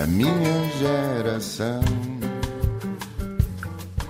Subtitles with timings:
[0.00, 0.32] a minha
[0.78, 1.82] geração.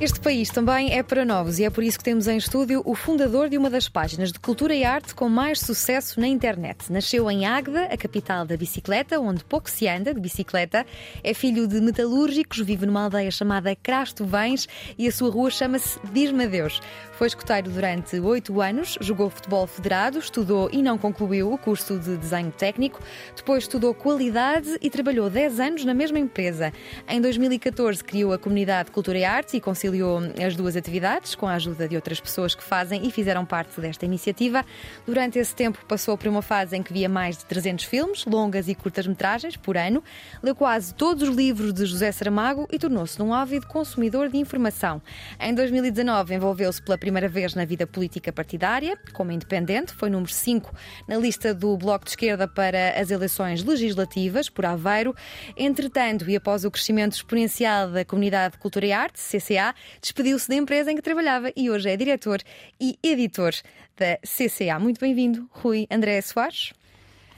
[0.01, 2.95] Este país também é para novos e é por isso que temos em estúdio o
[2.95, 6.91] fundador de uma das páginas de cultura e arte com mais sucesso na internet.
[6.91, 10.87] Nasceu em Águeda, a capital da bicicleta, onde pouco se anda de bicicleta.
[11.23, 15.99] É filho de metalúrgicos, vive numa aldeia chamada Crasto Vens e a sua rua chama-se
[16.13, 16.81] Diz-me Deus.
[17.21, 22.17] Foi escoteiro durante oito anos, jogou futebol federado, estudou e não concluiu o curso de
[22.17, 22.99] desenho técnico.
[23.37, 26.73] Depois estudou qualidade e trabalhou 10 anos na mesma empresa.
[27.07, 31.53] Em 2014 criou a comunidade Cultura e Arte e conciliou as duas atividades com a
[31.57, 34.65] ajuda de outras pessoas que fazem e fizeram parte desta iniciativa.
[35.05, 38.67] Durante esse tempo passou por uma fase em que via mais de 300 filmes, longas
[38.67, 40.03] e curtas-metragens por ano,
[40.43, 45.03] leu quase todos os livros de José Saramago e tornou-se um ávido consumidor de informação.
[45.39, 50.75] Em 2019 envolveu-se pela primeira vez na vida política partidária, como independente, foi número 5
[51.09, 55.15] na lista do Bloco de Esquerda para as eleições legislativas por Aveiro.
[55.57, 60.93] Entretanto, e após o crescimento exponencial da comunidade Cultura e Arte, CCA, despediu-se da empresa
[60.93, 62.41] em que trabalhava e hoje é diretor
[62.81, 63.55] e editor
[63.97, 64.79] da CCA.
[64.79, 66.73] Muito bem-vindo, Rui André Soares.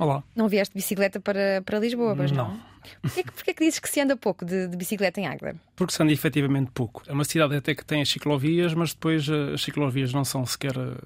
[0.02, 0.22] Olá.
[0.34, 2.48] Não vieste de bicicleta para, para Lisboa, pois não?
[2.48, 2.60] Não.
[3.00, 5.54] Porquê, que- porquê que dizes que se anda pouco de, de bicicleta em Águeda?
[5.76, 7.02] Porque se anda efetivamente pouco.
[7.06, 10.44] É uma cidade até que tem as ciclovias, mas depois eh, as ciclovias não são
[10.44, 10.96] sequer eh,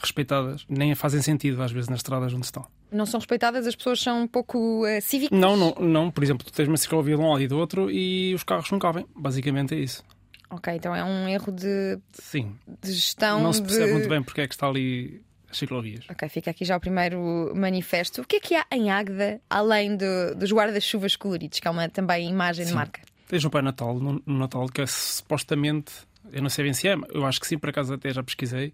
[0.00, 2.66] respeitadas, nem fazem sentido às vezes nas estradas onde estão.
[2.90, 5.38] Não são respeitadas, as pessoas são um pouco uh, cívicas?
[5.38, 6.10] Não, não, não.
[6.10, 8.70] Por exemplo, tu tens uma ciclovia de um lado e do outro e os carros
[8.70, 9.04] não cabem.
[9.14, 10.02] Basicamente é isso.
[10.48, 12.54] Ok, então é um erro de, Sim.
[12.80, 13.42] de gestão.
[13.42, 13.92] não se percebe de...
[13.94, 15.20] muito bem porque é que está ali
[15.56, 16.04] ciclovias.
[16.10, 18.22] Ok, fica aqui já o primeiro manifesto.
[18.22, 21.88] O que é que há em Águeda, além do- dos guarda-chuvas coloridos, que é uma
[21.88, 22.76] também imagem de Sim.
[22.76, 23.00] marca?
[23.28, 25.92] Tens um Pai Natal no, no Natal que é supostamente,
[26.32, 28.22] eu não sei bem se é, mas eu acho que sim, por acaso até já
[28.22, 28.72] pesquisei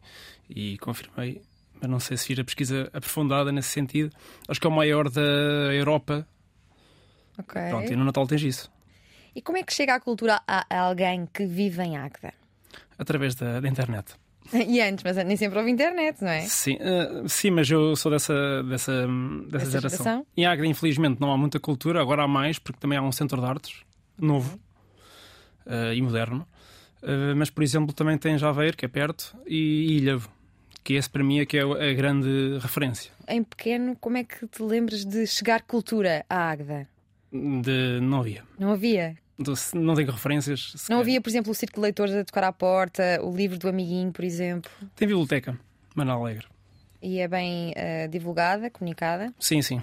[0.51, 1.41] e confirmei,
[1.81, 4.15] mas não sei se fiz a pesquisa aprofundada nesse sentido.
[4.47, 5.21] Acho que é o maior da
[5.73, 6.27] Europa.
[7.39, 7.61] Ok.
[7.71, 8.71] Pronto, e no Natal tens isso,
[9.35, 12.35] E como é que chega a cultura a, a alguém que vive em Águeda?
[12.99, 14.15] através da, da internet.
[14.53, 16.43] E antes, mas nem sempre houve internet, não é?
[16.43, 19.07] Sim, eh, sim, mas eu sou dessa, dessa,
[19.49, 20.05] dessa, geração.
[20.05, 20.27] geração?
[20.37, 23.41] Em Águeda, infelizmente, não há muita cultura, agora há mais, porque também há um centro
[23.41, 23.83] de artes
[24.19, 24.59] novo
[25.67, 26.47] eh, e moderno.
[27.03, 30.31] Eh, mas, por exemplo, também tem Javeiro, que é perto, e Ilhavo,
[30.85, 33.11] que esse para mim é que é a grande referência.
[33.29, 36.89] Em pequeno, como é que te lembras de chegar cultura à Águeda?
[37.33, 38.45] De, não havia.
[38.59, 39.17] Não havia?
[39.75, 40.75] Não tenho referências.
[40.89, 43.69] Não havia, por exemplo, o Circo de Leitores a tocar à porta, o livro do
[43.69, 45.59] amiguinho, por exemplo, Tem biblioteca,
[45.95, 46.47] Manuel Alegre.
[47.01, 49.33] e é bem eh, divulgada, comunicada.
[49.39, 49.83] Sim, sim.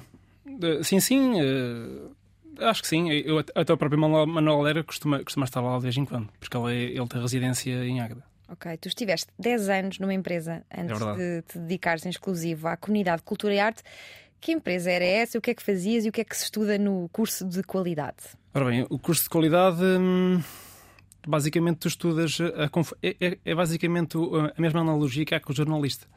[0.62, 1.34] Eh, sim, sim.
[1.42, 3.10] eh, acho que sim.
[3.12, 6.56] Eu, até o próprio Manuel Alegre costuma, costuma estar lá de vez em quando, porque
[6.56, 8.24] ele, é- ele tem residência em Águeda.
[8.52, 12.76] Ok, tu estiveste 10 anos numa empresa antes É de te dedicares em exclusivo à
[12.78, 13.84] comunidade de cultura e arte.
[14.42, 15.38] Que empresa era essa?
[15.38, 17.62] O que é que fazias e o que é que se estuda no curso de
[17.64, 18.18] qualidade?
[18.54, 20.42] Ora bem, o curso de qualidade, hum,
[21.28, 22.38] basicamente tu estudas,
[22.72, 24.18] conf- é, é- é basicamente
[24.56, 26.08] a mesma analogia que há com o jornalista.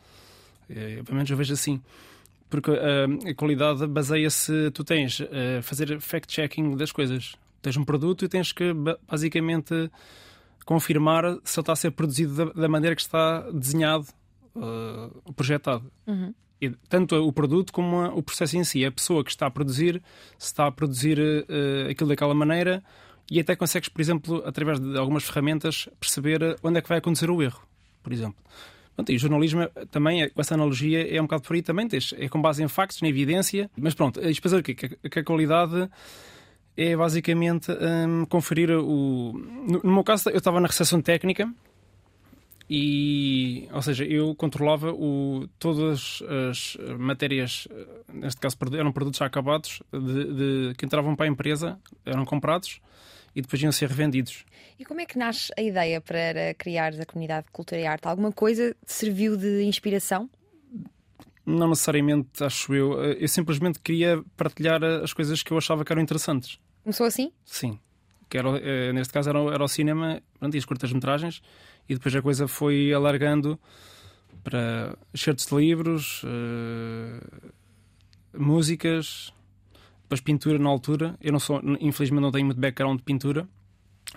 [0.70, 1.82] É, pelo menos eu vejo assim.
[2.48, 7.34] Porque hum, a qualidade baseia-se, tu tens a fazer fact-checking das coisas.
[7.60, 9.90] Tens um produto e tens que ba- basicamente
[10.64, 14.06] confirmar se ele está a ser produzido da, da maneira que está desenhado,
[14.54, 15.90] uh, projetado.
[16.06, 16.32] E
[16.88, 18.84] tanto o produto como o processo em si.
[18.84, 20.02] A pessoa que está a produzir,
[20.38, 22.82] se está a produzir eh, aquilo daquela maneira
[23.30, 27.30] e até consegues, por exemplo, através de algumas ferramentas, perceber onde é que vai acontecer
[27.30, 27.62] o erro,
[28.02, 28.36] por exemplo.
[28.94, 31.62] Pronto, e o jornalismo eh, também, é- com essa analogia, é um bocado por aí
[31.62, 31.88] também.
[32.16, 33.70] É com base em factos, na evidência.
[33.76, 34.62] Mas pronto, dizer o?
[34.62, 35.88] Que, que a qualidade
[36.76, 39.32] é basicamente hum, conferir o.
[39.32, 41.52] No, no meu caso, eu estava na recepção técnica
[42.74, 49.26] e, ou seja, eu controlava o, todas as matérias, eh, neste caso eram produtos já
[49.26, 50.24] acabados, de,
[50.70, 52.80] de- que entravam para a empresa, eram comprados
[53.36, 54.44] e depois iam ser revendidos.
[54.78, 58.08] E como é que nasce a ideia para criares a comunidade de cultura e arte?
[58.08, 60.30] Alguma coisa te serviu de inspiração?
[61.44, 65.84] Não necessariamente, acho eu, eh, eu simplesmente queria partilhar eh, as coisas que eu achava
[65.84, 66.58] que eram interessantes.
[66.84, 67.32] Começou assim?
[67.44, 67.78] Sim.
[68.30, 71.42] Que era, eh, neste caso era, o- era o cinema pronto, e as curtas-metragens,
[71.88, 73.58] e depois a coisa foi alargando
[74.44, 77.50] para certos livros, eh,
[78.34, 79.32] músicas,
[80.02, 81.16] depois pintura na altura.
[81.20, 83.48] Eu não sou, infelizmente, não tenho muito background de pintura.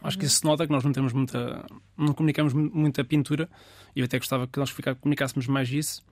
[0.01, 1.65] Acho que isso se nota que nós não temos muita.
[1.97, 3.49] não comunicamos mu- muita pintura,
[3.95, 6.03] e eu até gostava que nós comunicássemos mais isso.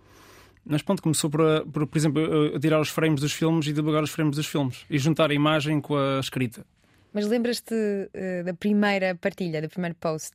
[0.65, 4.01] Mas pronto, começou por, a- por, por exemplo, tirar os frames dos filmes e divulgar
[4.03, 6.65] os frames dos filmes e juntar a imagem com a escrita.
[7.13, 7.75] Mas lembras-te
[8.13, 10.33] eh, da primeira partilha, do primeiro post?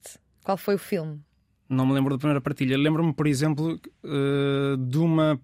[0.49, 1.21] Qual foi o filme?
[1.69, 2.79] Não me lembro da primeira partilha.
[2.79, 5.39] Lembro-me, por exemplo, eh, de uma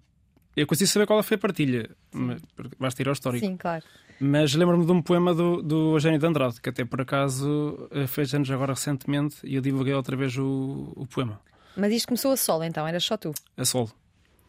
[0.55, 2.41] Eu consigo saber qual foi a partilha, mas
[2.79, 3.45] basta ir ao histórico.
[3.45, 3.85] Sim, claro.
[4.19, 8.07] Mas lembro-me de um poema do, do Eugênio de Andrade, que até por acaso eh,
[8.07, 11.39] fez anos agora recentemente e eu divulguei outra vez o, o poema,
[11.77, 13.31] Mas isto começou a solo, então, era só tu.
[13.55, 13.91] a solo.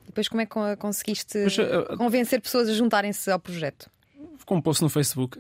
[0.07, 3.91] Depois, como é que con- conseguiste Mas, eh, convencer pessoas a juntarem-se ao projeto?
[4.47, 5.37] Com um post no Facebook.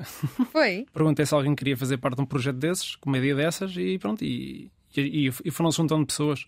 [0.52, 0.84] Foi?
[0.92, 3.96] Perguntei se alguém queria fazer parte de um projeto desses, com uma ideia dessas, e
[3.98, 4.22] pronto.
[4.24, 4.68] E,
[5.00, 6.46] e, e foram se juntando pessoas.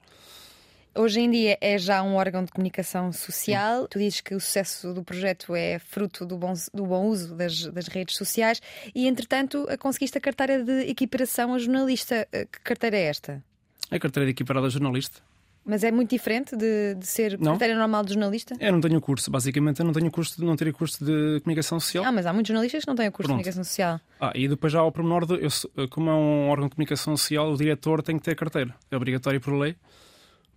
[0.95, 3.87] Hoje em dia é já um órgão de comunicação social.
[3.87, 7.67] Tu dizes que o sucesso do projeto é fruto do bom, do bom uso das,
[7.67, 8.61] das redes sociais
[8.95, 12.27] e, entretanto, conseguiste a carteira de equiparação a jornalista.
[12.33, 13.45] Eh, Que carteira é esta?
[13.91, 15.21] A carteira de equiparada jornalista.
[15.71, 17.53] Mas é muito diferente de, de ser Não.
[17.53, 18.55] carteira normal de jornalista?
[18.59, 21.79] Eu não tenho curso, basicamente, eu não tenho curso de não ter curso de comunicação
[21.79, 22.05] social.
[22.07, 23.39] Ah, mas há muitos jornalistas que não têm o curso Pronto.
[23.39, 24.01] de comunicação social.
[24.19, 27.53] Ah, e depois já ao pormenor, de, eu, como é um órgão de comunicação social,
[27.53, 28.75] o diretor tem que ter carteira.
[28.91, 29.77] É obrigatório por lei.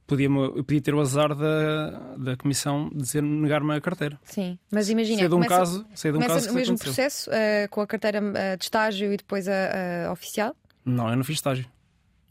[0.08, 4.20] Podia, eu podia ter o azar da, da comissão dizer negar-me a carteira.
[4.24, 5.20] Sim, mas imagina.
[5.20, 6.94] Sei de um começa- caso, sei de um caso que mesmo aconteceu.
[6.94, 10.54] processo, eh, com a carteira eh, de estágio e depois a, a oficial?
[10.86, 11.66] Não, eu não fiz estágio.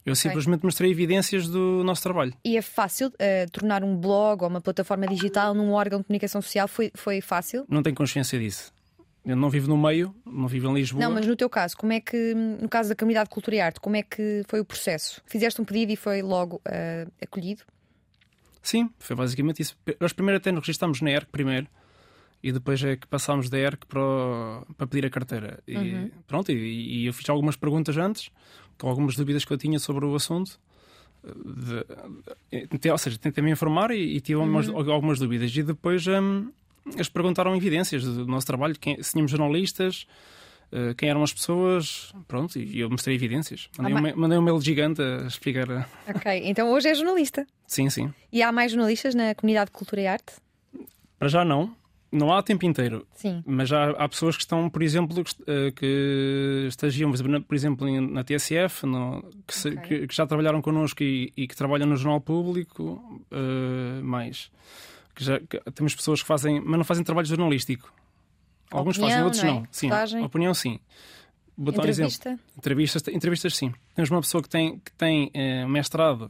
[0.05, 2.33] Eu simplesmente mostrei evidências do nosso trabalho.
[2.43, 6.41] E é fácil eh, tornar um blog ou uma plataforma digital num órgão de comunicação
[6.41, 6.67] social?
[6.67, 7.65] Foi, foi fácil?
[7.69, 8.73] Não tenho consciência disso.
[9.23, 11.03] Eu não vivo no meio, não vivo em Lisboa.
[11.05, 13.59] Não, mas no teu caso, como é que, no caso da comunidade de cultura e
[13.61, 15.21] arte, como é que foi o processo?
[15.27, 17.61] Fizeste um pedido e foi logo eh, acolhido?
[18.63, 19.77] Sim, foi basicamente isso.
[19.99, 21.67] Nós primeiro até nos registámos na ERC primeiro
[22.43, 25.59] e depois é que passámos da ERC para, o- para pedir a carteira.
[25.67, 26.11] E, Uhum.
[26.27, 28.31] Pronto, e, e eu fiz algumas perguntas antes,
[28.81, 30.59] com algumas dúvidas que eu tinha sobre o assunto.
[31.23, 31.85] De-
[32.79, 34.91] de- ou seja, tentei me informar e, e tive algumas, Uhum.
[34.91, 35.55] algumas dúvidas.
[35.55, 36.51] E depois hum,
[36.93, 40.07] eles perguntaram evidências do nosso trabalho, quem, se tínhamos jornalistas,
[40.71, 42.11] eh, quem eram as pessoas.
[42.27, 43.69] Pronto, e eu mostrei evidências.
[43.77, 45.69] Mandei, Ah, um, mandei um mail gigante a explicar.
[45.69, 47.45] eh, Ok, então hoje é jornalista.
[47.67, 48.11] Sim, sim.
[48.33, 50.33] E há mais jornalistas na comunidade de cultura e arte?
[51.19, 51.75] Para já não.
[52.11, 53.07] Não há o tempo inteiro.
[53.15, 53.41] Sim.
[53.45, 57.09] Mas já há pessoas que estão, por exemplo, que, eh, estagiam,
[57.47, 59.81] por exemplo, na- TSF, no- que, se- Ok.
[59.87, 64.51] que- que já trabalharam connosco e, e que trabalham no Jornal Público, eh, mais.
[65.15, 67.93] Que já, que temos pessoas que fazem, mas não fazem trabalho jornalístico.
[68.69, 69.53] Alguns Opinião, fazem, outros não é?
[69.53, 69.67] não.
[69.71, 69.89] Sim,
[70.23, 70.79] opinião sim.
[71.57, 72.13] Vou dar um exemplo.
[72.13, 72.39] Entrevista?
[72.57, 73.73] Entrevistas, entrevistas sim.
[73.95, 76.29] Temos uma pessoa que tem, que tem eh, mestrado,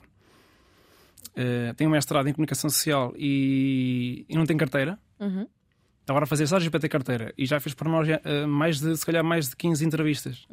[1.36, 5.00] eh, tem um mestrado em comunicação social e, e não tem carteira.
[5.20, 5.48] Uhum.
[6.08, 8.98] Agora a fazer estágio para ter carteira e já fez para nós eh, mais de,
[8.98, 10.46] se calhar, mais de 15 entrevistas.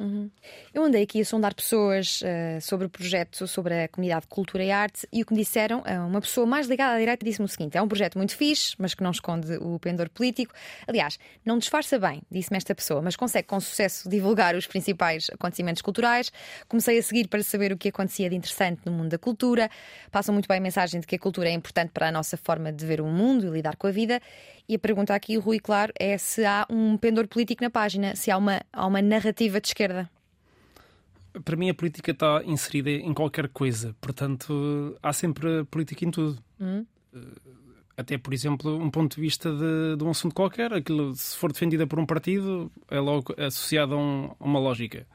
[0.73, 4.63] Eu andei aqui a sondar pessoas eh, sobre o projeto, sobre a comunidade de cultura
[4.63, 7.45] e arte, e o que me disseram, eh, uma pessoa mais ligada à direita disse-me
[7.45, 10.53] o seguinte: é um projeto muito fixe, mas que não esconde o pendor político.
[10.87, 15.81] Aliás, não disfarça bem, disse-me esta pessoa, mas consegue com sucesso divulgar os principais acontecimentos
[15.81, 16.31] culturais.
[16.67, 19.69] Comecei a seguir para saber o que acontecia de interessante no mundo da cultura.
[20.11, 22.71] Passam muito bem a mensagem de que a cultura é importante para a nossa forma
[22.71, 24.21] de ver o mundo e lidar com a vida.
[24.69, 28.29] E a pergunta aqui, Rui, claro, é se há um pendor político na página, se
[28.29, 30.07] há uma, há uma narrativa de esquerda.
[31.43, 36.37] Para mim, a política está inserida em qualquer coisa, portanto, há sempre política em tudo.
[36.59, 36.85] Hum.
[37.13, 37.19] Eh,
[37.97, 41.51] Até, por exemplo, um ponto de vista de, de um assunto qualquer, aquilo, se for
[41.51, 45.05] defendida por um partido, é logo associado a, um- a uma lógica.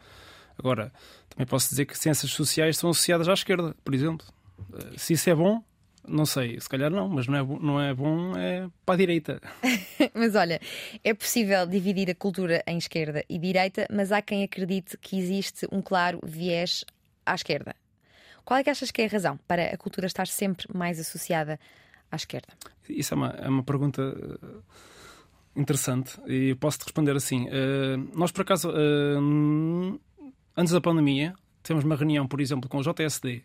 [0.59, 0.93] Agora,
[1.31, 4.27] também posso dizer que ciências sociais são associadas à esquerda, por exemplo.
[4.75, 5.63] Eh, Se isso é bom,
[6.07, 8.99] não sei, se calhar não, mas não é, bo- não é bom, é para a
[8.99, 9.41] direita.
[10.15, 10.61] Mas olha,
[11.03, 15.67] é possível dividir a cultura em esquerda e direita, mas há quem acredite que existe
[15.73, 16.85] um claro viés
[17.25, 17.75] à esquerda.
[18.45, 21.59] Qual é que achas que é a razão para a cultura estar sempre mais associada
[22.13, 22.49] à esquerda?
[22.89, 27.47] Isso é uma, é uma pergunta eh, interessante e eu posso te responder assim.
[27.49, 29.17] Eh, nós, por acaso, eh,
[30.57, 33.43] antes da pandemia, temos uma reunião, por exemplo, com o JSD,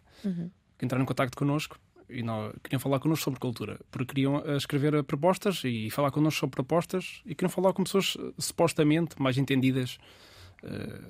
[0.78, 4.58] que entraram em contato connosco e nós, queriam falar connosco sobre cultura, porque queriam eh,
[4.58, 9.38] escrever propostas e falar connosco sobre propostas e queriam falar com pessoas eh, supostamente mais
[9.38, 9.98] entendidas
[10.63, 11.01] eh,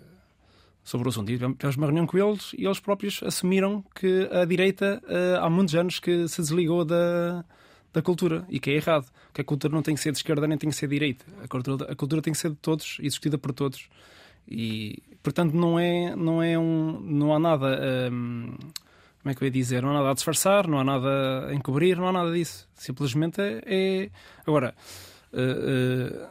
[0.83, 1.31] sobre o assunto.
[1.31, 5.49] E tivemos uma reunião com eles e eles próprios assumiram que a direita eh, há
[5.49, 7.45] muitos anos que se desligou da,
[7.93, 9.05] da cultura e que é errado.
[9.33, 11.25] Que a cultura não tem que ser de esquerda nem tem que ser de direita.
[11.43, 13.87] A cultura, a cultura tem que ser de todos e existida por todos.
[14.47, 16.99] E, portanto, não é, não é um.
[16.99, 17.79] Não há nada.
[18.11, 18.57] hum,
[19.21, 19.81] como é que eu ia dizer?
[19.81, 22.67] Não há nada a disfarçar, não há nada a encobrir, não há nada disso.
[22.73, 23.61] Simplesmente é.
[23.65, 24.09] é-
[24.45, 24.73] Agora.
[25.33, 25.39] eh,
[26.23, 26.27] eh,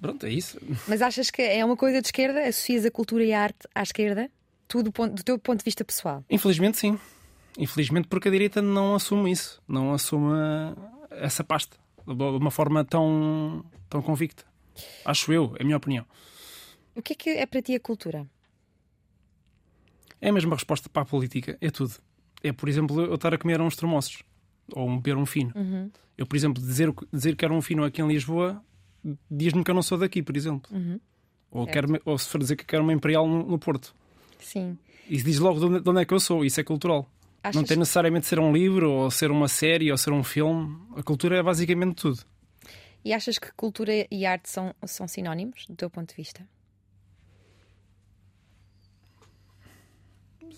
[0.00, 0.58] pronto, é isso.
[0.88, 2.40] Mas achas que é uma coisa de esquerda?
[2.46, 4.30] Associas a cultura e a arte à esquerda?
[4.68, 6.24] Tu, do, ponto- do teu ponto de vista pessoal?
[6.30, 6.98] Infelizmente, sim.
[7.58, 10.32] Infelizmente, porque a direita não assume isso, não assume
[11.10, 11.76] essa pasta
[12.06, 14.44] de uma forma tão, tão convicta.
[15.04, 16.06] Acho eu, é a minha opinião.
[16.94, 18.26] O que é que é para ti a cultura?
[20.20, 21.94] É a mesma resposta para a política, é tudo.
[22.42, 24.22] É, por exemplo, eu estar a comer uns tremoços.
[24.74, 25.52] ou um beber um fino.
[26.16, 28.62] Eu, por exemplo, dizer, dizer que era um fino aqui em Lisboa
[29.30, 30.70] diz-me que eu não sou daqui, por exemplo.
[31.50, 31.72] Ou, Certo.
[31.88, 33.92] quero, ou se for dizer que quero uma imperial no, no Porto.
[34.38, 34.78] Sim.
[35.08, 37.10] Isso diz logo de onde, de onde é que eu sou, isso é cultural.
[37.42, 40.22] Achas- Não tem necessariamente de ser um livro, ou ser uma série, ou ser um
[40.22, 40.76] filme.
[40.96, 42.20] A cultura é basicamente tudo.
[43.04, 46.46] E achas que cultura e arte são, são sinónimos, do teu ponto de vista?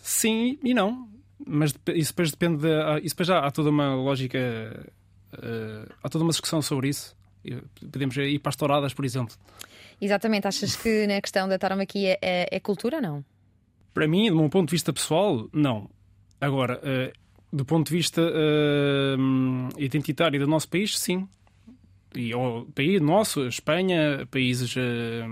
[0.02, 1.08] Sim e não.
[1.46, 2.58] Mas isso depois depende.
[2.62, 4.38] De, há- isso depois já há toda uma lógica.
[4.38, 7.16] eh, há toda uma discussão sobre isso.
[7.90, 9.34] Podemos ir para as touradas, por exemplo.
[10.00, 10.46] Exatamente.
[10.46, 13.24] Achas que na questão da taromaquia é, é cultura ou não?
[13.94, 15.88] Para mim, do meu ponto de vista pessoal, não.
[16.40, 17.12] Agora, eh,
[17.52, 19.16] do ponto de vista eh,
[19.78, 21.28] identitário do nosso país, sim.
[22.14, 25.22] E o país nosso, Espanha, países eh,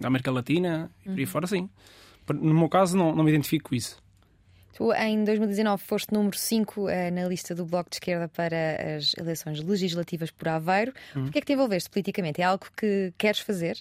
[0.00, 1.68] da América Latina e por aí fora, sim.
[2.28, 4.00] No meu caso, não, não me identifico com isso.
[4.76, 9.60] Tu, em 2019, foste número 5 na lista do Bloco de Esquerda para as eleições
[9.62, 10.92] legislativas por Aveiro.
[11.12, 12.40] Porquê é que te envolveste politicamente?
[12.40, 13.76] É algo que queres fazer?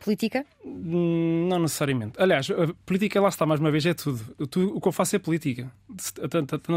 [0.00, 0.44] Política?
[0.64, 2.12] Hum, Não necessariamente.
[2.20, 4.46] Aliás, a política, lá está, mais uma vez, é tudo.
[4.46, 5.70] Tu- o que eu faço é política.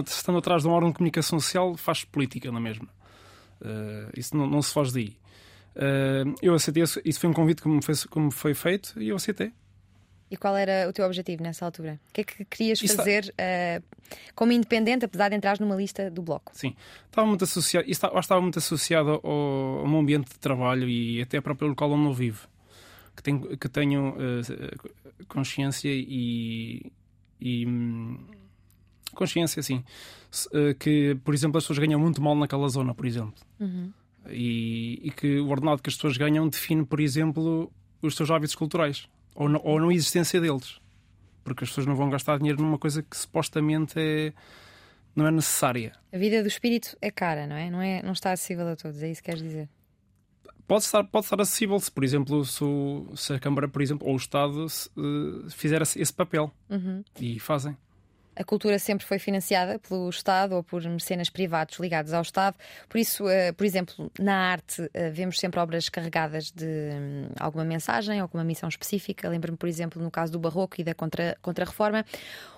[0.08, 2.88] Estando atrás de um órgão de comunicação social, faz política na mesma.
[3.64, 5.16] Eh, isso não, não se foge daí.
[5.76, 9.10] Eh, eu aceitei, isso isso foi um convite que me que me foi feito e
[9.10, 9.52] eu aceitei.
[10.32, 12.00] E qual era o teu objetivo nessa altura?
[12.10, 13.82] O que é que querias Isso- fazer eh,
[14.34, 16.54] como independente, apesar de entrar numa lista do Bloco?
[16.56, 16.74] Sim.
[17.06, 21.36] Estava muito associado, estava, estava muito associado ao, ao meu ambiente de trabalho e até
[21.36, 22.48] ao próprio local onde eu vivo.
[23.14, 26.90] Que tenho, que tenho eh, consciência e.
[27.42, 28.18] e, hum,
[29.14, 29.84] consciência, sim.
[30.54, 33.34] Eh, que, por exemplo, as pessoas ganham muito mal naquela zona, por exemplo.
[34.30, 37.70] E, e que o ordenado que as pessoas ganham define, por exemplo,
[38.02, 40.80] os seus hábitos culturais ou, não, ou não existência deles.
[41.44, 44.32] Porque as pessoas não vão gastar dinheiro numa coisa que supostamente é,
[45.16, 45.94] não é necessária.
[46.14, 47.70] A vida do espírito é cara, não é?
[47.70, 49.70] Não, é, não está acessível a todos, é isso que queres dizer?
[50.68, 54.08] Pode estar, pode estar acessível se, por exemplo, se, o- se a Câmara, por exemplo,
[54.08, 56.50] ou o Estado se, eh, fizer esse esse papel.
[57.20, 57.76] E fazem.
[58.34, 62.56] A cultura sempre foi financiada pelo Estado ou por mecenas privados ligados ao Estado.
[62.88, 67.66] Por isso, eh, por exemplo, na arte, eh, vemos sempre obras carregadas de hum, alguma
[67.66, 69.28] mensagem, alguma missão específica.
[69.28, 72.06] Lembro-me, por exemplo, no caso do Barroco e da contra- Contra-Reforma.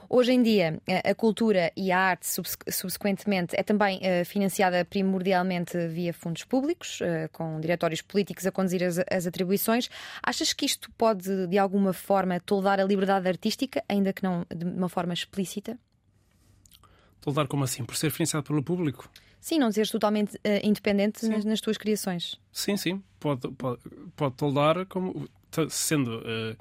[0.10, 4.86] Hoje em dia, eh, a cultura e a arte, subse- subsequentemente, é também eh, financiada
[4.86, 9.90] primordialmente via fundos públicos, eh, com diretórios políticos a conduzir as, as atribuições.
[10.22, 14.66] Achas que isto pode, de alguma forma, toldar a liberdade artística, ainda que não de
[14.66, 15.78] uma forma explícita?
[17.22, 17.84] Toldar como assim?
[17.86, 19.10] Por ser financiado pelo público?
[19.40, 22.40] Sim, não seres totalmente eh, independente nas, nas tuas criações.
[22.52, 23.04] Sim, sim.
[23.20, 23.82] Pode, pode,
[24.16, 25.28] pode toldar como
[25.70, 26.22] sendo.
[26.22, 26.58] tu-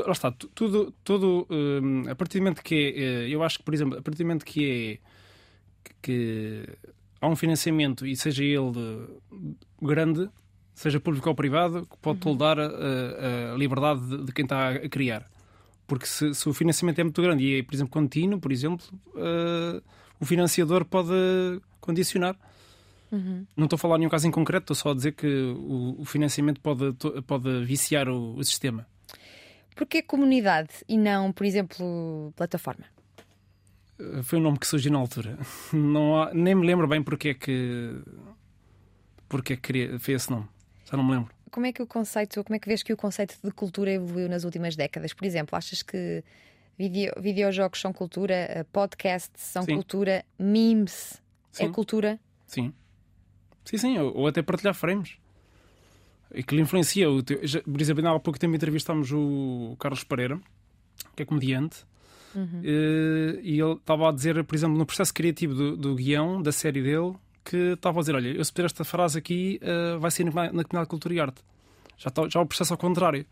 [0.00, 3.64] lá está, tu- tudo, tudo eh, a partir do momento que é, eu acho que,
[3.64, 6.66] por exemplo, a partir do momento que é que,
[7.20, 9.06] há um financiamento e seja ele
[9.80, 10.28] grande,
[10.74, 14.88] seja público ou privado, que pode toldar a, a- liberdade de, de quem está a
[14.88, 15.30] criar.
[15.86, 18.84] Porque se, se o financiamento é muito grande e é, por exemplo, contínuo, por exemplo,
[19.16, 19.82] eh,
[20.18, 21.10] o financiador pode
[21.80, 22.36] condicionar.
[23.56, 25.96] Não estou a falar em nenhum caso em concreto, estou só a dizer que o,
[26.00, 26.94] o financiamento pode,
[27.26, 28.86] pode viciar o, o sistema.
[29.74, 32.84] Porquê comunidade e não, por exemplo, plataforma?
[33.98, 35.38] Eh, Foi um nome que surgiu na altura.
[35.72, 37.94] Não há- nem me lembro bem porque é que.
[39.28, 40.46] Porque é que queria, foi esse nome.
[40.84, 41.32] Já não me lembro.
[41.50, 44.28] Como é que o conceito, como é que vês que o conceito de cultura evoluiu
[44.28, 45.12] nas últimas décadas?
[45.14, 46.22] Por exemplo, achas que
[46.78, 49.74] video, videojogos são cultura, eh, podcasts são Sim.
[49.74, 51.14] cultura, memes
[51.58, 51.72] é Sim.
[51.72, 52.20] cultura?
[52.46, 52.74] Sim.
[53.64, 53.98] Sim, sim.
[53.98, 55.16] Ou, ou até partilhar frames.
[56.34, 57.10] E que lhe influencia.
[57.10, 60.40] O teu, por exemplo, há pouco tempo entrevistámos o Carlos Pereira,
[61.16, 61.84] que é comediante.
[62.64, 66.50] Eh, e ele estava a dizer, por exemplo, no processo criativo do, do guião, da
[66.52, 67.12] série dele,
[67.44, 70.30] que estava a dizer: Olha, eu se puder esta frase aqui, eh, vai ser na,
[70.30, 71.42] na Comunidade de Cultura e Arte.
[71.98, 73.26] Já está já o processo ao contrário.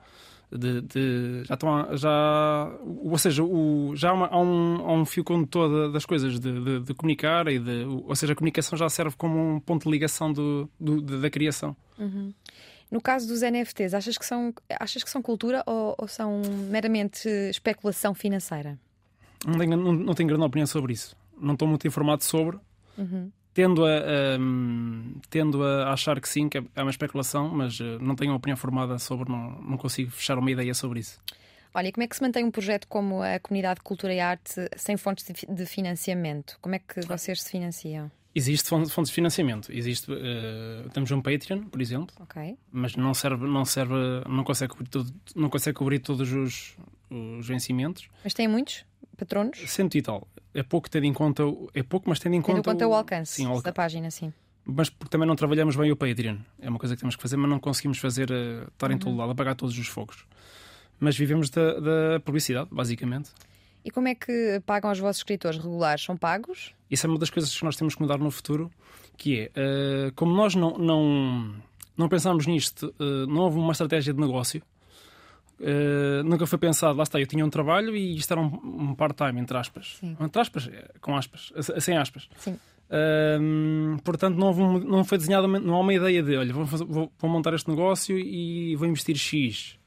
[0.53, 4.93] De, de- já estão a- já ou seja o, já há, uma- há um, há
[4.95, 8.37] um fio condutor da- das coisas de, de- de comunicar e de, ou seja a
[8.37, 11.77] comunicação já serve como um ponto de ligação do, do- da criação
[12.91, 17.29] No caso dos NFTs, achas que são, achas que são cultura ou, ou são meramente
[17.49, 18.79] especulação financeira?
[19.47, 22.59] não tenho, não, não tenho grande opinião sobre isso não estou muito informado sobre
[23.55, 24.39] tendo a, a,
[25.29, 28.57] tendo a achar que sim que é uma especulação mas eh, não tenho uma opinião
[28.57, 31.21] formada sobre não, não consigo fechar uma ideia sobre isso
[31.73, 34.69] Olha, como é que se mantém um projeto como a Comunidade de Cultura e Arte
[34.77, 36.59] sem fontes de financiamento?
[36.61, 38.11] Como é que vocês se financiam?
[38.35, 42.57] Existe fontes de financiamento existe eh, temos um Patreon por exemplo Ok.
[42.71, 43.95] mas não serve, não serve,
[44.29, 46.77] não consegue cobrir, tudo, não consegue cobrir todos os,
[47.11, 48.09] os vencimentos.
[48.23, 48.85] Mas têm muitos
[49.17, 49.59] patronos?
[49.67, 50.27] Cento e tal.
[50.55, 51.45] é pouco tendo em conta.
[51.45, 52.71] o- É pouco, mas tendo em Tendo em conta.
[52.73, 53.65] conta o alcance Sim, o alcance.
[53.65, 54.33] da página, sim.
[54.65, 56.37] Mas porque também não trabalhamos bem o Patreon.
[56.61, 58.99] É uma coisa que temos que fazer, mas não conseguimos fazer eh, estar em Uhum.
[59.01, 60.25] todo lado, apagar todos os fogos.
[60.99, 63.31] Mas vivemos da, da publicidade, basicamente.
[63.85, 66.03] E como é que pagam os vossos escritores regulares?
[66.05, 66.73] São pagos?
[66.91, 68.71] Isso é uma das coisas que nós temos que mudar no futuro,
[69.17, 71.55] que é, eh, como nós não, não,
[71.97, 74.63] não pensámos nisto, eh, não houve uma estratégia de negócio,
[75.61, 78.47] eh, nunca foi pensado, lá está, eu tinha um trabalho e isto era um,
[78.91, 79.97] um part-time, entre aspas.
[80.01, 80.17] Sim.
[80.21, 80.71] Entre aspas,
[81.01, 82.29] com aspas, sem aspas.
[82.91, 86.85] Ahm, portanto, não, houve não foi desenhada, não há uma ideia de, olha, vou, fazer-
[86.85, 89.79] vou- vou montar este negócio e vou investir X.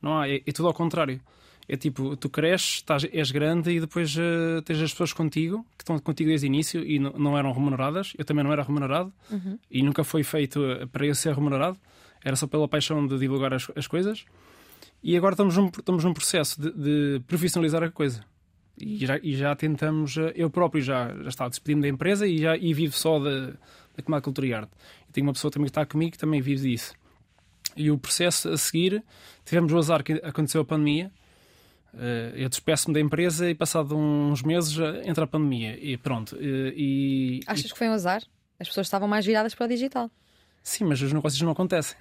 [0.00, 1.20] Não há, é, é tudo ao contrário.
[1.68, 5.82] É tipo, tu cresces, estás, és grande e depois eh, tens as pessoas contigo, que
[5.82, 8.12] estão contigo desde o início e não, eram remuneradas.
[8.18, 9.12] Eu também não era remunerado
[9.70, 11.78] e nunca foi feito eh, para eu ser remunerado.
[12.22, 14.24] Era só pela paixão de divulgar as, as coisas.
[15.02, 18.24] E agora estamos num, estamos num processo de, de profissionalizar a coisa.
[18.76, 22.38] E já, e já tentamos, eh, eu próprio já, já estava despedindo da empresa e,
[22.38, 23.52] já, e vivo só da,
[23.96, 24.72] da Comada Cultura e Arte.
[25.08, 26.94] E tenho uma pessoa também que está comigo que também vive disso.
[27.76, 29.02] E o processo a seguir,
[29.44, 31.10] tivemos o azar que aconteceu a pandemia.
[31.96, 35.78] Eh, eu despeço-me da empresa e passado uns meses eh, entra a pandemia.
[35.80, 36.36] E pronto.
[36.40, 38.22] eh, E, Achas que foi um azar?
[38.58, 40.10] As pessoas estavam mais viradas para o digital.
[40.62, 41.96] Sim, mas os negócios não acontecem.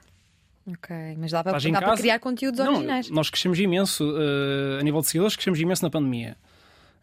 [0.65, 2.01] Ok, mas dá para, dá para casa?
[2.01, 3.09] criar conteúdos Não, originais.
[3.09, 6.37] nós crescemos imenso, eh, a nível de seguidores, crescemos imenso na pandemia.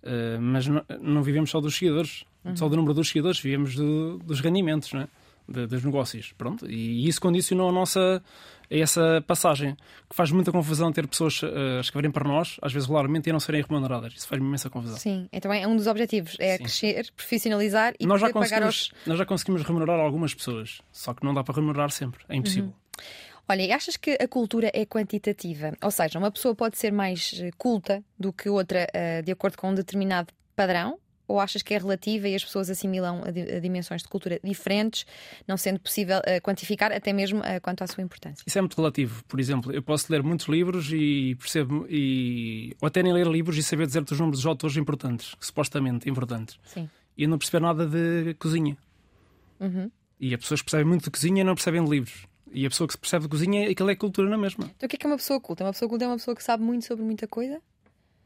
[0.02, 4.16] Eh, mas não, não vivemos só dos seguidores, só do número dos seguidores, vivemos do-
[4.25, 5.09] dos rendimentos, não é?
[5.47, 6.32] De- dos negócios.
[6.38, 6.66] Pronto.
[6.70, 8.23] E isso condicionou a nossa
[8.70, 9.76] a essa passagem,
[10.08, 13.32] que faz muita confusão ter pessoas eh, a escreverem para nós, às vezes regularmente, e
[13.32, 14.14] não serem remuneradas.
[14.14, 14.96] Isso faz imensa confusão.
[14.96, 16.62] Sim, então é um dos objetivos, é Sim.
[16.62, 18.92] crescer, profissionalizar e Nós já, pagar aos...
[19.06, 22.72] nós já conseguimos remunerar algumas pessoas, só que não dá para remunerar sempre, é impossível.
[23.48, 25.72] Olha, e achas que a cultura é quantitativa?
[25.82, 29.58] Ou seja, uma pessoa pode ser mais eh, culta do que outra eh, de acordo
[29.58, 31.00] com um determinado padrão?
[31.30, 34.40] Ou achas que é relativa e as pessoas assimilam a, di- a dimensões de cultura
[34.42, 35.06] diferentes,
[35.46, 38.42] não sendo possível eh, quantificar até mesmo eh, quanto à sua importância?
[38.44, 39.22] Isso é muito relativo.
[39.26, 43.56] Por exemplo, eu posso ler muitos livros e percebo, e, ou até nem ler livros
[43.56, 46.58] e saber dizer-te os nomes dos autores importantes, supostamente importantes.
[46.64, 46.90] Sim.
[47.16, 48.76] E não perceber nada de cozinha.
[49.60, 49.88] Uhum.
[50.19, 52.26] E as pessoas que percebem muito de cozinha não percebem de livros.
[52.52, 54.64] E a pessoa que se percebe de cozinha, aquilo é cultura na mesma.
[54.76, 55.62] Então o que é que é uma pessoa culta?
[55.64, 57.60] Uma pessoa culta é uma pessoa que sabe muito sobre muita coisa?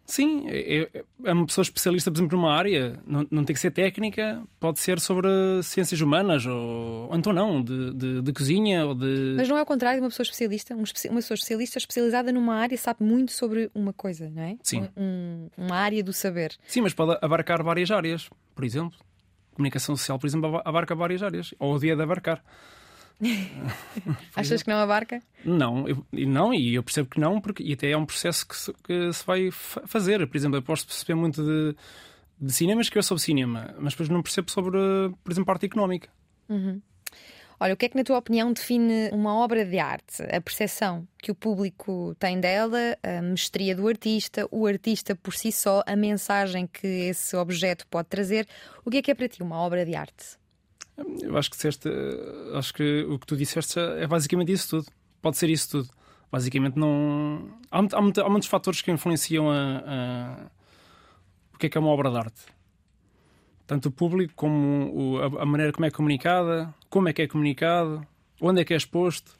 [0.07, 3.01] Sim, é, é- é uma pessoa especialista, por exemplo, numa área.
[3.07, 5.29] Não, não tem que ser técnica, pode ser sobre
[5.63, 9.35] ciências humanas, ou, ou então não, de, de, de cozinha ou de.
[9.37, 10.75] Mas não é o contrário de uma pessoa especialista?
[10.75, 14.57] Um espe- Uma pessoa especialista especializada numa área sabe muito sobre uma coisa, não é?
[14.63, 14.89] Sim.
[14.97, 16.53] Um- uma área do saber.
[16.67, 18.99] Sim, mas pode abarcar várias áreas, por exemplo.
[19.55, 21.55] Comunicação social, por exemplo, abarca várias áreas.
[21.59, 22.43] Ou o dia de abarcar.
[24.35, 25.23] Achas que não abarca?
[25.45, 28.47] Não, eu, e não, e eu percebo que não, porque e até é um processo
[28.47, 30.27] que se, que se vai fa- fazer.
[30.27, 31.77] Por exemplo, eu posso perceber muito de,
[32.41, 34.79] de cinema, escrever sobre cinema, mas depois não percebo sobre,
[35.23, 36.09] por exemplo, arte económica.
[37.61, 40.23] Olha, o que é que, na tua opinião, define uma obra de arte?
[40.25, 45.53] A percepção que o público tem dela, a mestria do artista, o artista por si
[45.53, 48.47] só, a mensagem que esse objeto pode trazer.
[48.85, 50.37] O que é que é para ti uma obra de arte?
[50.97, 54.87] Eu acho que disseste, eh, acho que o que tu disseste é basicamente isso tudo.
[55.21, 55.89] Pode ser isso tudo.
[56.31, 57.51] Basicamente não.
[57.71, 60.47] Há, há há muitos fatores que influenciam a, a-
[61.55, 62.41] o que é que é uma obra de arte.
[63.67, 67.27] Tanto o público como o- a, a maneira como é comunicada, como é que é
[67.29, 68.07] comunicado,
[68.41, 69.33] onde é que é exposto.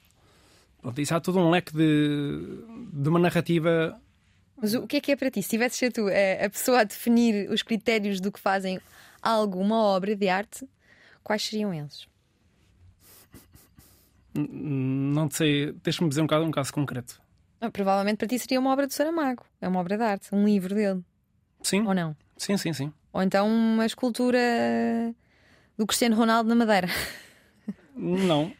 [0.81, 2.39] Pronto, isso há todo um leque de,
[2.93, 3.99] de uma narrativa.
[4.61, 5.41] Mas o que é que é para ti?
[5.43, 8.79] Se tivesses ser tu a, a pessoa a definir os critérios do que fazem
[9.21, 10.67] algo, uma obra de arte,
[11.25, 12.07] quais seriam eles?
[14.33, 17.21] Não sei, deixa-me dizer um caso, um caso concreto.
[17.61, 19.43] Ah, provavelmente para ti seria uma obra do Saramago.
[19.61, 21.01] É uma obra de arte, um livro dele,
[21.61, 22.15] Sim, ou não?
[22.37, 22.93] sim, sim, sim.
[23.13, 24.37] Ou então uma escultura
[25.77, 26.87] do Cristiano Ronaldo na Madeira.
[27.95, 28.51] Não,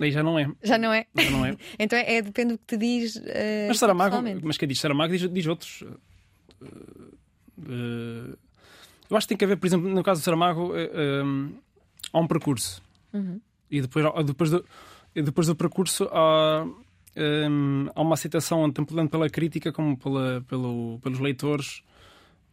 [0.00, 0.50] aí já não é.
[0.64, 1.06] Já não é?
[1.16, 1.56] Já não é.
[1.78, 3.16] Então é, é- depende do que te diz.
[3.24, 5.82] eh, Mas Saramago, mas quem diz Saramago diz, diz outros.
[5.82, 5.96] Uh,
[7.60, 8.38] uh,
[9.08, 11.56] eu acho que tem que haver, por exemplo, no caso do Saramago, uh, um,
[12.14, 12.80] há um percurso.
[13.12, 13.40] Uhum.
[13.70, 14.64] E depois, depois, do,
[15.14, 16.64] depois do percurso há,
[17.16, 21.82] um, há uma aceitação tanto pela crítica como pela, pelo, pelos leitores,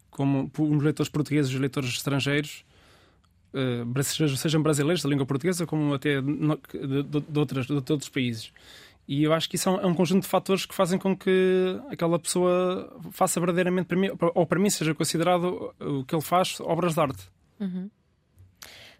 [0.09, 2.65] como pelos leitores portugueses e os leitores estrangeiros.
[3.53, 4.03] Uh,
[4.37, 8.51] sejam- brasileiros da língua portuguesa como até no- de, de- de outras, de outros países.
[9.05, 11.17] E eu acho que isso é um, é um conjunto de fatores que fazem com
[11.17, 16.21] que aquela pessoa faça verdadeiramente, para mim, ou para mim seja considerado o que ele
[16.21, 17.23] faz obras de arte.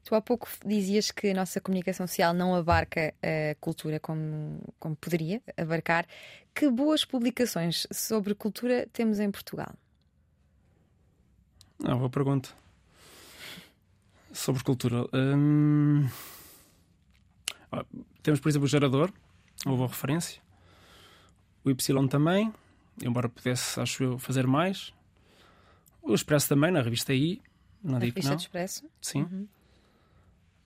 [0.03, 4.95] Tu há pouco dizias que a nossa comunicação social não abarca a cultura como, como
[4.95, 6.07] poderia abarcar.
[6.53, 9.73] Que boas publicações sobre cultura temos em Portugal?
[11.83, 12.49] Ah, boa pergunta.
[14.33, 15.05] Sobre cultura.
[15.13, 16.07] Hum,
[17.71, 17.85] ah,
[18.23, 19.11] Temos, por exemplo, o gerador,
[19.65, 20.41] houve a referência.
[21.63, 22.53] O Y também,
[23.03, 24.93] embora pudesse, acho eu, fazer mais.
[26.01, 27.41] O Expresso também, na revista I.
[27.83, 28.37] Não A digo que revista não.
[28.37, 28.89] Expresso.
[29.01, 29.21] Sim.
[29.21, 29.47] Uhum.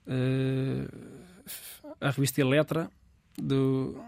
[0.06, 0.86] Eh,
[2.00, 2.90] a revista Eletra,
[3.36, 4.00] do,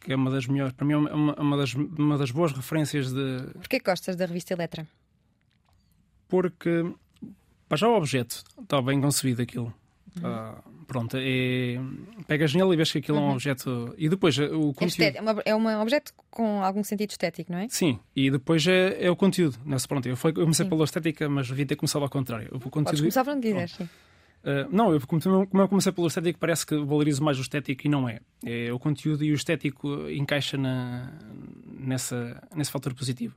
[0.00, 3.12] que é uma das melhores, para mim, é uma, uma, das, uma das boas referências
[3.12, 3.46] de.
[3.54, 4.86] Porquê gostas da revista Eletra?
[6.28, 6.84] Porque
[7.68, 9.72] pá, já o objeto está bem concebido aquilo.
[10.16, 10.22] Uhum.
[10.22, 11.78] Tá, pronto, é,
[12.26, 13.94] pegas nele e vês que aquilo é um objeto.
[13.96, 15.16] E depois eh, o É, conteúdo.
[15.16, 17.68] é uma- é um objeto com algum sentido estético, não é?
[17.70, 19.58] Sim, e depois é, é o conteúdo.
[19.64, 20.70] Nessa, pronto, eu, foi, eu comecei Sim.
[20.70, 22.48] pela estética, mas devia ter começado ao contrário.
[22.48, 23.72] O Podes conteúdo, começar por onde quiseres.
[23.72, 23.88] sim.
[24.42, 27.90] Uh, não, eu, como eu comecei pelo estético, parece que valorizo mais o estético e
[27.90, 28.20] não é.
[28.44, 31.12] É o conteúdo e o estético encaixa na,
[31.78, 33.34] nessa, nesse fator positivo.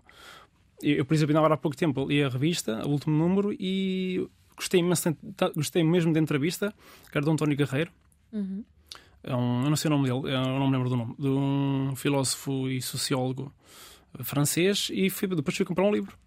[0.82, 4.28] Eu, eu, por exemplo, ainda há pouco tempo li a revista, o último número, e
[4.58, 5.16] gostei, imenso,
[5.56, 6.74] gostei mesmo da entrevista,
[7.12, 7.92] que era do António Guerreiro.
[8.34, 8.64] Uhum.
[9.24, 11.28] É um, eu não sei o nome dele, eu não me lembro do nome, de
[11.28, 13.54] um filósofo e sociólogo
[14.22, 16.18] francês, e fui, depois fui comprar um livro.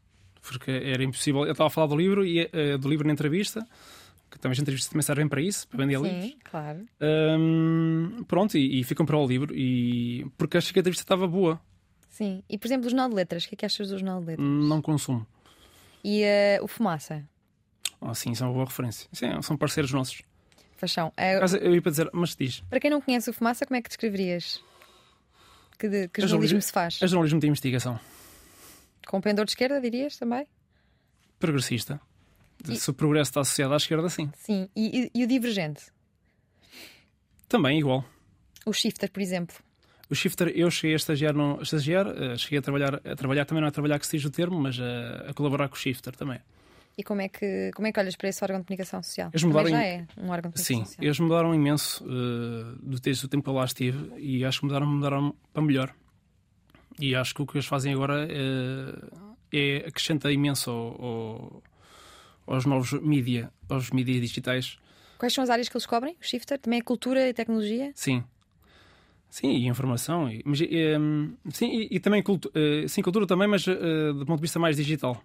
[0.41, 1.45] Porque era impossível.
[1.45, 3.67] Eu estava a falar do livro, e, eh, do livro na entrevista,
[4.31, 6.25] que também as entrevistas também servem para isso, para vender livros.
[6.25, 6.87] Sim, claro.
[7.01, 11.27] Hum, pronto, e, e fui comprar o livro, e, porque achei que a entrevista estava
[11.27, 11.61] boa.
[12.11, 12.43] Sim.
[12.49, 13.45] E, por exemplo, o Jornal de Letras.
[13.45, 14.49] O que é que achas do Jornal de Letras?
[14.49, 15.27] Não consumo.
[16.03, 17.25] E eh, o Fumaça?
[18.01, 19.09] Ah, sim, isso é uma boa referência.
[19.13, 20.23] Sim, são parceiros nossos.
[20.81, 21.13] Paixão.
[21.17, 23.77] Eh, Mas eu ia para dizer, mas diz, para quem não conhece o Fumaça, como
[23.77, 24.63] é que descreverias?
[25.79, 26.99] Que, de- que É jornalismo jornalismo- se faz?
[27.03, 27.99] é jornalismo de investigação.
[29.07, 30.47] Com pendor de esquerda, dirias também?
[31.39, 32.01] Progressista.
[32.67, 34.31] E- Se o progresso está associado à esquerda, sim.
[34.37, 34.69] Sim.
[34.75, 35.85] E, e- e o Divergente?
[37.49, 38.05] Também igual.
[38.67, 39.57] O Shifter, por exemplo?
[40.11, 43.61] O shifter, eu cheguei a estagiar, a estagiar eh, cheguei a trabalhar, a trabalhar também
[43.61, 45.79] não é a trabalhar que se diz o termo, mas a, a colaborar com o
[45.79, 46.41] shifter também.
[46.97, 49.29] E como é, que, como é que olhas para esse órgão de comunicação social?
[49.33, 51.05] Eles mudaram já é um órgão de Sim, comunicação social.
[51.05, 54.67] eles mudaram imenso eh, do desde o tempo que eu lá estive e acho que
[54.67, 55.95] mudaram, mudaram para melhor.
[56.99, 58.99] E acho que o que eles fazem agora eh,
[59.53, 61.63] é acrescenta imenso ao- ao-
[62.49, 64.79] aos novos mídia, aos mídias digitais.
[65.19, 66.17] Quais são as áreas que eles cobrem?
[66.21, 66.59] O Shifter?
[66.59, 67.93] Também é cultura e tecnologia?
[67.95, 68.25] Sim.
[69.31, 70.31] Sim, e informação.
[70.31, 70.97] E, mas, eh,
[71.51, 73.75] sim, e, e também cultu eh, sim, cultura também, mas eh,
[74.13, 75.23] do ponto de vista mais digital.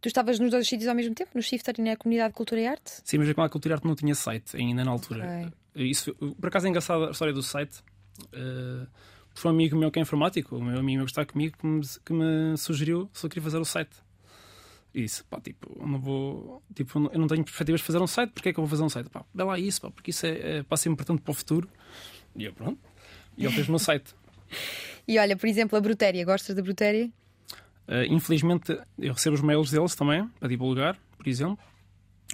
[0.00, 1.30] Tu estavas nos dois sítios ao mesmo tempo?
[1.34, 3.00] No Shifter e na Comunidade de Cultura e Arte?
[3.04, 5.52] Sim, mas a Cultura e Arte não tinha site ainda na altura.
[5.74, 7.80] Isso, por acaso é engraçada a história do site.
[8.32, 8.86] Uh,
[9.34, 11.80] foi um amigo meu que é informático, o meu amigo que está comigo, que me,
[12.04, 13.94] que me sugeriu se eu queria fazer o site.
[14.92, 16.62] Disse, pá, tipo, eu não vou.
[16.74, 18.82] Tipo, eu não tenho perspectivas de fazer um site, porque é que eu vou fazer
[18.82, 19.08] um site?
[19.08, 21.68] Pá, lá isso, pá, porque isso é, é, passa importante para o futuro.
[22.34, 22.78] E eu, pronto.
[23.38, 24.14] E ele fez o meu site.
[25.06, 26.24] E olha, por exemplo, a Brutéria.
[26.24, 27.10] Gostas da Brutéria?
[27.88, 31.58] Uh, infelizmente, eu recebo os mails deles também, para divulgar, por exemplo.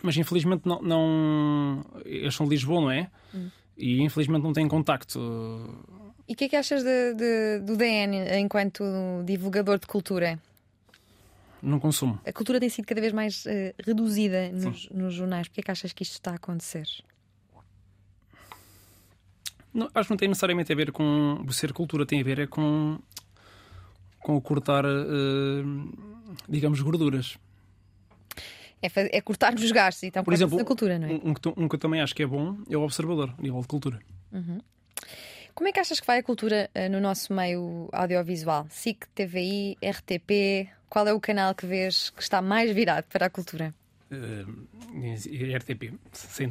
[0.02, 0.80] Mas infelizmente não.
[0.82, 1.84] não...
[2.04, 3.10] Eles são de Lisboa, não é?
[3.76, 5.18] E infelizmente não têm contacto.
[6.28, 8.82] E o que é que achas de- de- do DN enquanto
[9.24, 10.38] divulgador de cultura?
[11.62, 12.20] Não consumo.
[12.24, 15.48] A cultura tem sido cada vez mais eh, reduzida nos, nos jornais.
[15.48, 16.86] Porquê é que achas que isto está a acontecer?
[19.72, 22.46] Não, acho que não tem necessariamente a ver com ser cultura, tem a ver é
[22.46, 22.98] com,
[24.20, 25.64] com o cortar, eh,
[26.48, 27.38] digamos, gorduras.
[28.82, 31.12] É, é cortar-nos os gastos e então Por corta-se exemplo, na cultura, não é?
[31.12, 33.60] Um, um que, um eu também acho que é bom é o observador, a nível
[33.60, 34.00] de cultura.
[35.56, 38.66] Como é que achas que vai a cultura eh, no nosso meio audiovisual?
[38.70, 40.68] SIC, TVI, RTP?
[40.88, 43.74] Qual é o canal que vês que está mais virado para a cultura?
[44.10, 44.44] Eh,
[45.30, 45.94] e RTP,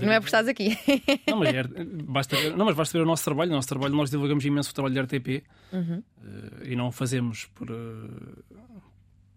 [0.01, 0.75] Não é por estares aqui.
[1.29, 1.63] Não, mas, é-
[2.03, 3.51] basta ver, não, mas basta ver o nosso trabalho.
[3.51, 6.01] O nosso trabalho, nós divulgamos imenso o trabalho da RTP Uhum.
[6.23, 8.55] eh, e não o fazemos por, eh,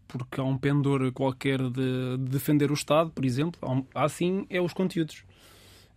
[0.09, 3.61] porque há um pendor qualquer de, de defender o Estado, por exemplo.
[3.63, 5.25] Há, um- há sim, é os conteúdos.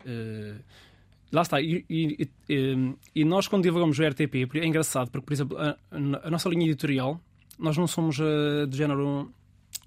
[0.05, 0.55] Eh,
[1.32, 1.62] lá está.
[1.62, 5.78] E, e- e- e nós, quando divulgamos o RTP, é engraçado, porque, por exemplo, a,
[6.24, 7.20] a nossa linha editorial,
[7.60, 9.32] nós não somos eh, do género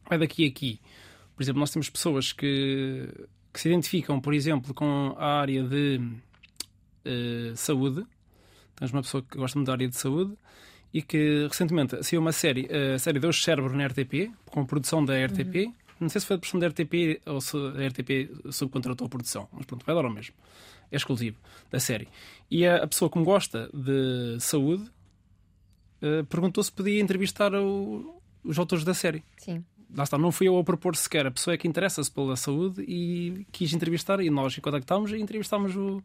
[0.08, 0.80] vai daqui a aqui.
[1.36, 3.08] Por exemplo, nós temos pessoas que,
[3.52, 6.00] que se identificam, por exemplo, com a área de
[7.04, 8.04] eh, saúde.
[8.76, 10.34] Temos uma pessoa que gosta muito da área de saúde
[10.92, 15.14] e que recentemente saiu uma série, a série Deus Cérebro na RTP, com produção da
[15.24, 15.72] RTP.
[16.00, 19.48] Não sei se foi a produção da RTP ou se a RTP subcontratou a produção,
[19.52, 20.34] mas pronto, vai dar ao mesmo.
[20.90, 21.36] É exclusivo
[21.70, 22.08] da série.
[22.50, 24.84] E a, a pessoa que me gosta de saúde
[26.02, 29.64] eh, perguntou se podia entrevistar o- os autores da série Sim.
[29.96, 31.26] lá está, não fui eu a propor sequer.
[31.26, 35.74] A pessoa é que interessa-se pela saúde e quis entrevistar e nós contactámos e entrevistámos
[35.76, 36.02] o,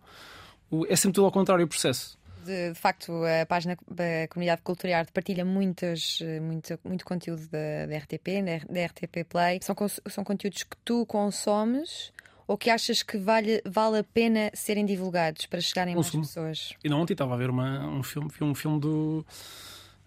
[0.71, 2.17] o- É sempre tudo ao contrário o processo.
[2.45, 7.45] De, facto, a página da Comunidade de Cultura e Arte partilha muitas, muito, muito conteúdo
[7.49, 9.59] da, da RTP, da, RTP Play.
[9.61, 9.75] São,
[10.07, 12.13] são conteúdos que tu consomes
[12.49, 16.73] ou que achas que vale, vale a pena serem divulgados para chegarem mais pessoas?
[16.83, 19.23] E não ontem estava a ver uma, um filme, um filme do.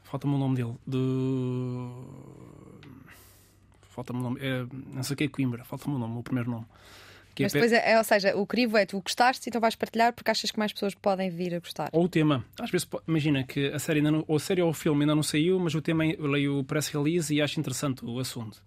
[0.03, 0.75] Falta-me o nome dele.
[0.85, 2.05] Do.
[3.91, 4.41] Falta-me o nome.
[4.41, 6.67] É, não sei o que é Coimbra, falta-me o nome, o primeiro nome.
[7.35, 9.61] Que é Mas pe- depois, é, é- ou seja, o crivo é tu gostaste, então
[9.61, 11.91] vais partilhar porque achas que mais pessoas podem vir a gostar.
[11.93, 12.45] Ou o tema.
[12.61, 15.15] Às vezes, imagina que a série, ainda não, ou a série ou o filme ainda
[15.15, 18.61] não saiu, mas o tema eu leio o press release e acho interessante o assunto.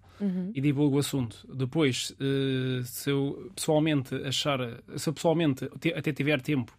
[0.54, 1.46] E divulgo o assunto.
[1.54, 4.60] Depois, eh, se eu pessoalmente achar,
[4.96, 6.78] se eu pessoalmente te- até tiver tempo,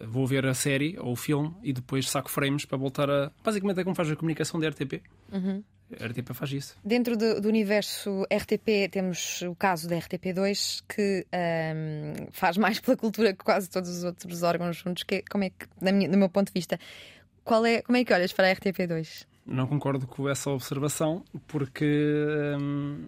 [0.00, 3.30] eh, vou ver a série ou o filme e depois saco frames para voltar a.
[3.44, 5.02] Basicamente é como faz a comunicação da RTP.
[6.00, 6.76] A RTP faz isso.
[6.84, 12.94] Dentro do, do universo RTP temos o caso da RTP2 que ahm, faz mais pela
[12.96, 15.02] cultura que quase todos os outros órgãos juntos.
[15.04, 16.78] Que, é- como é que, minha- do meu ponto de vista,
[17.44, 19.26] qual é, como é que olhas para a RTP2?
[19.50, 21.86] Não concordo com essa observação porque.
[22.60, 23.06] hum,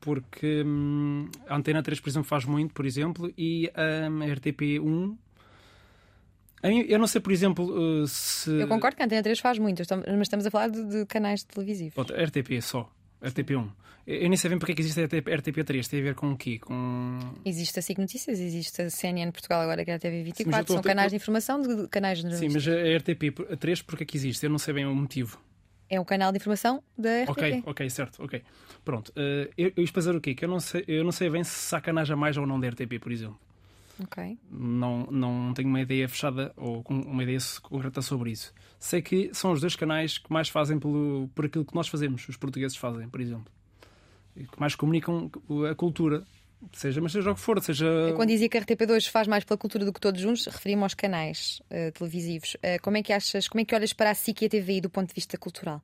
[0.00, 3.70] porque hum, a Antena 3, por exemplo, faz muito, por exemplo, e
[4.10, 5.16] hum, a RTP1.
[6.62, 8.50] a mim- Eu não sei, por exemplo, uh, se.
[8.60, 11.44] Eu concordo que a Antena 3 faz muito, mas estamos a falar de, de canais
[11.44, 11.94] televisivos.
[11.94, 12.90] Pronto, RTP só.
[13.22, 13.68] RTP1.
[14.06, 15.86] Eu eu nem sei bem porque é que existe a RTP, RTP3.
[15.88, 16.58] Tem a ver com o quê?
[16.58, 17.18] Com.
[17.44, 20.24] Existe a SIC Notícias, existe a CNN Portugal, agora que é a Sim, mas eu
[20.24, 22.66] TV24, estou são ter- canais de informação de, de canais Sim, generalistas.
[22.66, 24.44] mas a RTP3 porque é que existe?
[24.44, 25.38] Eu não sei bem o motivo.
[25.90, 27.30] É um canal de informação da RTP.
[27.30, 28.42] Ok, ok, certo, ok.
[28.84, 29.08] Pronto.
[29.10, 30.34] uh, eu, eu isto para dizer o quê?
[30.34, 32.98] Que eu não, sei, eu não sei bem se sacanagem mais ou não da RTP,
[33.00, 33.38] por exemplo.
[34.02, 34.38] Ok.
[34.50, 38.52] não, não tenho uma ideia fechada ou uma ideia concreta sobre isso.
[38.78, 42.28] Sei que são os dois canais que mais fazem pelo, por aquilo que nós fazemos,
[42.28, 43.52] os portugueses fazem, por exemplo.
[44.36, 45.30] E que mais comunicam
[45.68, 46.24] a cultura,
[46.72, 47.86] seja, mas seja o que for, seja.
[47.86, 50.84] Eu, Quando dizia que a RTP2 faz mais pela cultura do que todos juntos, referia-me
[50.84, 52.56] aos canais eh, televisivos.
[52.62, 54.80] Eh, como é que achas, como é que olhas para a SIC e a TVI
[54.80, 55.82] do ponto de vista cultural?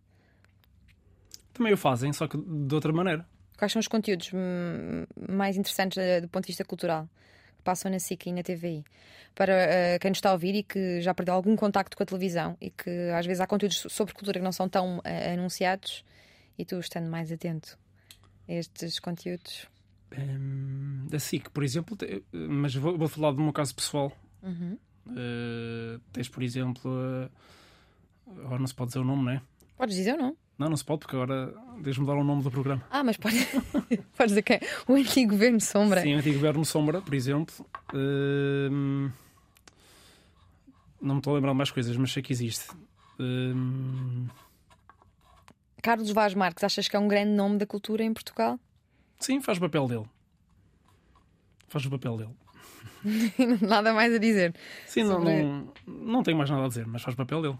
[1.52, 3.26] Também o fazem, só que de outra maneira.
[3.56, 7.08] Quais são os conteúdos hum, mais interessantes eh, do ponto de vista cultural
[7.64, 8.84] passam na SIC e na TVI?
[9.34, 12.06] Para eh, quem nos está a ouvir e que já perdeu algum contacto com a
[12.06, 16.04] televisão e que às vezes há conteúdos sobre cultura que não são tão eh, anunciados
[16.56, 17.76] e tu estando mais atento
[18.48, 19.66] a estes conteúdos.
[20.16, 24.12] Hum, da SIC, por exemplo, te- mas vou, vou falar do meu caso pessoal.
[24.42, 24.78] Uhum.
[25.06, 27.30] Uh, tens, por exemplo, uh,
[28.44, 29.42] agora não se pode dizer o nome, não é?
[29.76, 30.36] Podes dizer ou não?
[30.58, 32.82] Não, não se pode, porque agora deixa-me dar o nome do programa.
[32.90, 33.36] Ah, mas pode...
[34.16, 36.00] podes dizer que é o antigo governo sombra.
[36.02, 37.54] Sim, o antigo governo Sombra, por exemplo.
[37.92, 39.10] Hum,
[41.00, 42.68] não me estou a lembrar mais coisas, mas sei que existe.
[43.18, 44.26] Hum,
[45.82, 48.58] Carlos Vaz Marques, achas que é um grande nome da cultura em Portugal?
[49.20, 50.04] sim, faz o papel dele.
[51.68, 52.34] Faz o papel dele.
[53.60, 54.54] Nada mais a dizer.
[54.86, 57.58] Sim, não, Sobre- não, não tenho mais nada a dizer, mas faz o papel dele.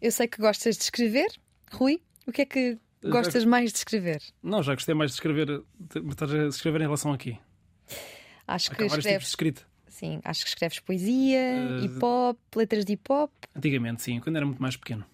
[0.00, 1.28] Eu sei que gostas de escrever.
[1.72, 4.22] Rui, o que é que gostas mais de escrever?
[4.42, 7.38] Não, já gostei mais de escrever, de, de escrever em relação aqui.
[8.46, 9.62] Acho que vários tipos de escreves, escrita.
[9.88, 13.30] sim, acho que escreves poesia, Eh, hip hop, letras de hip hop.
[13.54, 15.04] Antigamente, sim, quando era muito mais pequeno.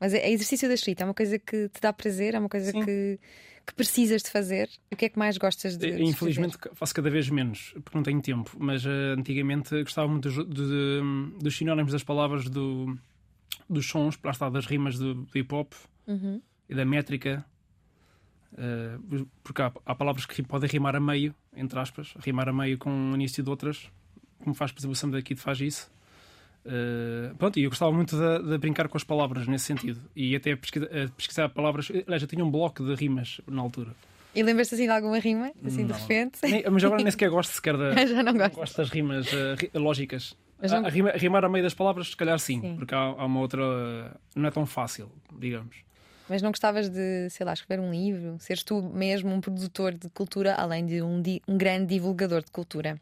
[0.00, 2.48] Mas é é exercício da escrita, é uma coisa que te dá prazer, é uma
[2.48, 2.84] coisa Sim.
[2.84, 3.18] que,
[3.66, 4.68] que precisas de fazer.
[4.92, 8.02] O que é que mais gostas de, de Infelizmente faço cada vez menos, porque não
[8.02, 8.50] tenho tempo.
[8.58, 12.98] Mas eh, antigamente gostava muito dos, de- dos sinónimos das palavras, do,
[13.68, 15.72] dos sons, lá está, das rimas do, do hip hop?
[16.06, 16.40] Uhum.
[16.68, 17.44] e da métrica.
[18.56, 18.98] eh,
[19.42, 23.10] porque há, há palavras que podem rimar a meio, entre aspas, rimar a meio com
[23.10, 23.90] o início de outras,
[24.38, 25.90] como faz, por exemplo, o Sam daqui faz isso.
[26.66, 30.34] Eh, pronto, e eu gostava muito de, de brincar com as palavras nesse sentido e
[30.34, 31.90] até pesquisa- eh, pesquisar palavras.
[31.90, 33.94] Aliás, eu tinha um bloco de rimas na altura.
[34.34, 35.52] E lembras-te assim de alguma rima?
[35.64, 35.98] Assim de Não.
[36.00, 36.38] repente?
[36.42, 38.54] Nem- mas agora nem sequer gosto sequer da, Já não gosto.
[38.56, 39.26] gosto das rimas
[39.60, 40.36] ri- lógicas.
[40.62, 42.76] Não- a rima- a rimar a meio das palavras, se calhar sim, Sim.
[42.76, 43.62] porque há, há uma outra.
[44.34, 45.76] Não é tão fácil, digamos.
[46.28, 48.36] Mas não gostavas de, sei lá, escrever um livro?
[48.40, 52.50] Seres tu mesmo um produtor de cultura, além de um, di- um grande divulgador de
[52.50, 52.98] cultura?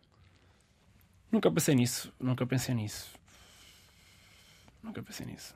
[1.31, 3.11] Nunca pensei nisso, nunca pensei nisso.
[4.83, 5.55] Nunca pensei nisso.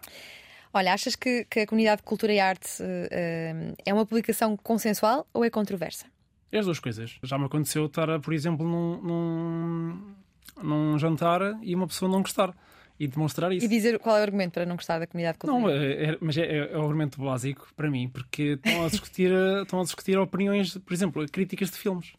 [0.73, 2.69] Olha, achas que, que a comunidade de cultura e arte
[3.11, 6.07] eh, é uma publicação consensual ou é controversa?
[6.53, 7.19] É as duas coisas.
[7.23, 10.15] Já me aconteceu estar, por exemplo, num, num,
[10.63, 12.55] num jantar e uma pessoa não gostar
[12.99, 13.65] e demonstrar isso.
[13.65, 15.61] E dizer qual é o argumento para não gostar da comunidade de cultura?
[15.61, 19.31] Não, é, é- mas é, é o argumento básico para mim, porque estão a discutir,
[19.31, 22.13] eh, estão a discutir opiniões, por exemplo, críticas de filmes.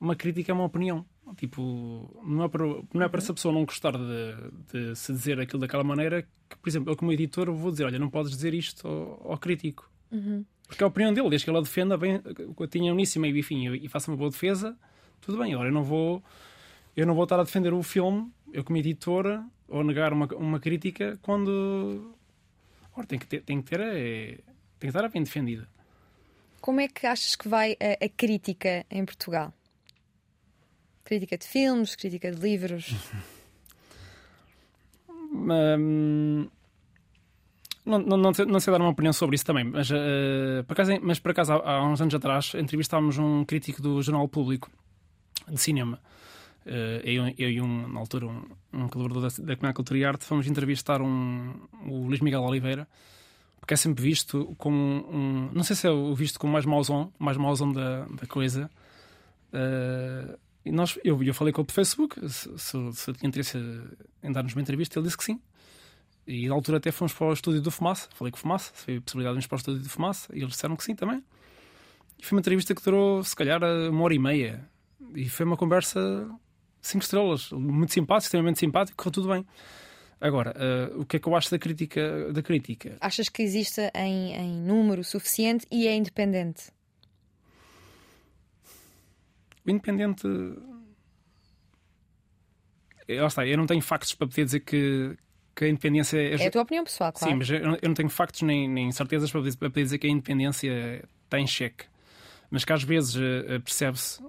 [0.00, 1.04] Uma crítica é uma opinião.
[1.36, 4.34] Tipo, não é para, não é para essa pessoa não gostar de,
[4.72, 7.98] de se dizer aquilo daquela maneira que, por exemplo, eu como editor vou dizer, olha,
[7.98, 9.90] não podes dizer isto ao, ao crítico.
[10.66, 12.20] Porque é a opinião dele, desde que ele a defenda bem,
[12.58, 14.76] eu tinha início, meio e fim, e faça uma boa defesa,
[15.20, 15.54] tudo bem.
[15.54, 16.22] Agora eu não vou,
[16.96, 20.60] eu não vou estar a defender o filme eu como editora, ou negar uma, uma
[20.60, 22.14] crítica quando.
[22.94, 24.26] Ora, tem que ter, tem que ter, é,
[24.78, 25.66] tem que estar bem defendida.
[26.60, 29.52] Como é que achas que vai a, a crítica em Portugal?
[31.02, 32.94] Crítica de filmes, crítica de livros.
[35.34, 36.46] Hum,
[37.86, 40.74] não, não, não, sei, não sei dar uma opinião sobre isso também, mas, uh, por,
[40.74, 44.70] acaso, mas por acaso há, há, uns anos atrás entrevistámos um crítico do Jornal Público
[45.48, 45.98] de Cinema.
[46.64, 50.04] Uh, eu, eu, e um, na altura, um, um colaborador da, da Comunidade Cultura e
[50.04, 51.54] Arte, fomos entrevistar um,
[51.86, 52.86] o Luís Miguel Oliveira,
[53.58, 55.50] porque é sempre visto como um.
[55.52, 58.70] Não sei se é o visto como mais mauzão, mais mauzão da, da coisa.
[59.52, 63.58] Uh, e nós, eu, eu falei com ele por Facebook se, se, se tinha interesse
[64.22, 65.40] em dar-nos uma entrevista, ele disse que sim.
[66.26, 68.08] E na altura até fomos para o estúdio do Fumaça.
[68.14, 70.28] Falei com o Fumaça, se foi a possibilidade de irmos para o estúdio do Fumaça,
[70.32, 71.22] e eles disseram que sim também.
[72.18, 74.64] E foi uma entrevista que durou, se calhar, uma hora e meia.
[75.14, 76.30] E foi uma conversa
[76.82, 79.46] cinco estrelas, muito simpático, extremamente simpático, correu tudo bem.
[80.20, 82.32] Agora, uh, o que é que eu acho da crítica?
[82.32, 82.96] Da crítica?
[83.00, 86.70] Achas que exista em, em número suficiente e é independente?
[89.66, 90.26] O independente.
[93.08, 95.16] Eh, lá está, eu não tenho factos para poder dizer que,
[95.56, 96.34] que a independência é.
[96.34, 97.32] É a tua opinião pessoal, claro.
[97.32, 100.06] Sim, mas eu não tenho factos nem, nem certezas para poder, para poder dizer que
[100.06, 101.86] a independência está em xeque.
[102.52, 104.22] Mas que às vezes uh, percebe-se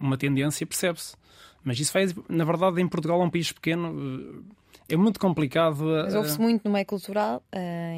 [0.00, 1.14] uma tendência, percebe-se.
[1.62, 4.44] Mas isso faz, na verdade, em Portugal, é um país pequeno, uh,
[4.88, 5.84] é muito complicado.
[5.84, 7.42] Mas ouve-se muito no meio cultural,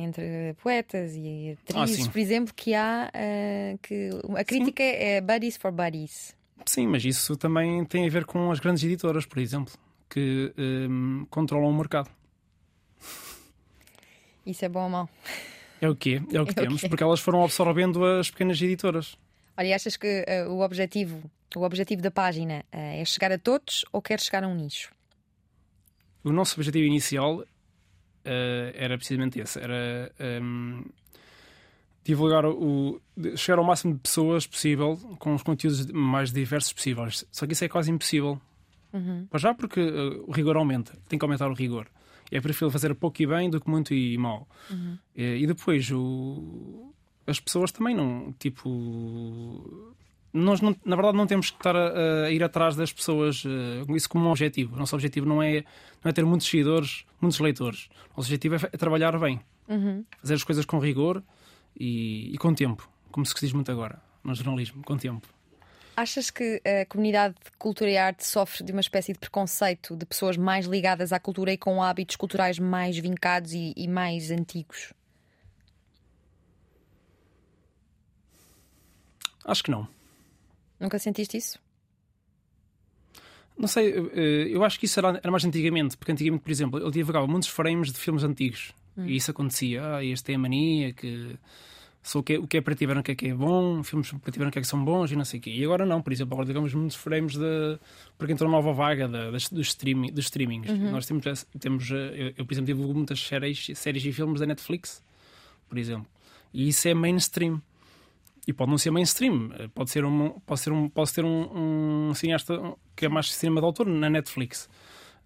[0.02, 3.08] entre poetas e atrizes, ah, por exemplo, que há
[3.80, 4.90] que a crítica sim.
[4.90, 6.34] é buddies for buddies.
[6.66, 9.72] Sim, mas isso também tem a ver com as grandes editoras, por exemplo
[10.10, 12.10] que um, controlam o mercado.
[14.44, 15.08] Isso é bom ou mau?
[15.80, 16.20] É o quê?
[16.32, 19.16] É o que é temos, porque elas foram absorvendo as pequenas editoras.
[19.56, 21.22] Olha, achas que uh, o objetivo,
[21.56, 24.92] o objetivo da página uh, é chegar a todos ou quer chegar a um nicho?
[26.22, 27.46] O nosso objetivo inicial uh,
[28.74, 30.12] era precisamente esse, era
[30.42, 30.84] um,
[32.04, 33.00] divulgar o
[33.36, 37.24] chegar ao máximo de pessoas possível com os conteúdos mais diversos possíveis.
[37.32, 38.40] Só que isso é quase impossível.
[38.92, 39.28] Uhum.
[39.36, 41.86] já porque o rigor aumenta, tem que aumentar o rigor.
[42.30, 44.48] É preferível fazer pouco e bem do que muito e mal.
[44.70, 44.98] Uhum.
[45.16, 46.92] E, e, depois o,
[47.26, 49.94] as pessoas também não, tipo.
[50.32, 53.96] Nós, não, na verdade, não temos que estar a, a ir atrás das pessoas, uh,
[53.96, 54.76] isso como um objetivo.
[54.76, 55.64] O nosso objetivo não é,
[56.04, 57.88] não é ter muitos seguidores, muitos leitores.
[58.14, 60.04] O nosso objetivo é, é trabalhar bem, uhum.
[60.20, 61.20] fazer as coisas com rigor
[61.76, 65.26] e, e com tempo, como se diz muito agora no jornalismo, com tempo.
[66.00, 70.06] Achas que a comunidade de cultura e arte sofre de uma espécie de preconceito de
[70.06, 74.94] pessoas mais ligadas à cultura e com hábitos culturais mais vincados e, e mais antigos?
[79.44, 79.86] Acho que não.
[80.78, 81.58] Nunca sentiste isso?
[83.58, 86.90] Não sei, eu acho que isso era, era mais antigamente, porque antigamente, por exemplo, eu
[86.90, 89.04] divulgava muitos frames de filmes antigos hum.
[89.04, 89.96] e isso acontecia.
[89.96, 91.38] Ah, este é a mania que
[92.02, 93.34] só o que, é, o que é para ti ver o que é que é
[93.34, 95.50] bom, filmes ver o que é que são bons e não sei o quê.
[95.50, 97.78] E agora não, por exemplo, agora digamos muitos frames de.
[98.16, 100.70] porque entrou uma nova vaga de, dos, streaming, dos streamings.
[100.70, 100.90] Uhum.
[100.90, 105.02] Nós temos, temos eu, eu, por exemplo, tive muitas séries, séries e filmes da Netflix,
[105.68, 106.06] por exemplo.
[106.54, 107.60] E isso é mainstream.
[108.48, 112.14] E pode não ser mainstream, pode ser um, pode ser um, pode ser um, um
[112.14, 112.58] cineasta
[112.96, 114.68] que é mais cinema de autor na Netflix.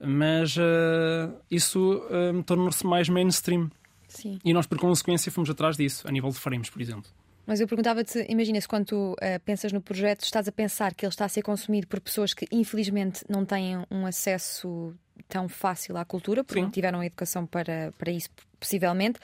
[0.01, 3.71] Mas uh, isso uh, torna-se mais mainstream.
[4.15, 4.39] Sim.
[4.45, 7.11] E nós, por consequência, fomos atrás disso, a nível de frames, por exemplo.
[7.47, 11.05] Mas eu perguntava-te, imagina se quando tu uh, pensas no projeto, estás a pensar que
[11.05, 14.95] ele está a ser consumido por pessoas que infelizmente não têm um acesso
[15.29, 16.65] tão fácil à cultura, porque Sim.
[16.65, 19.21] não tiveram a educação para, para isso, possivelmente,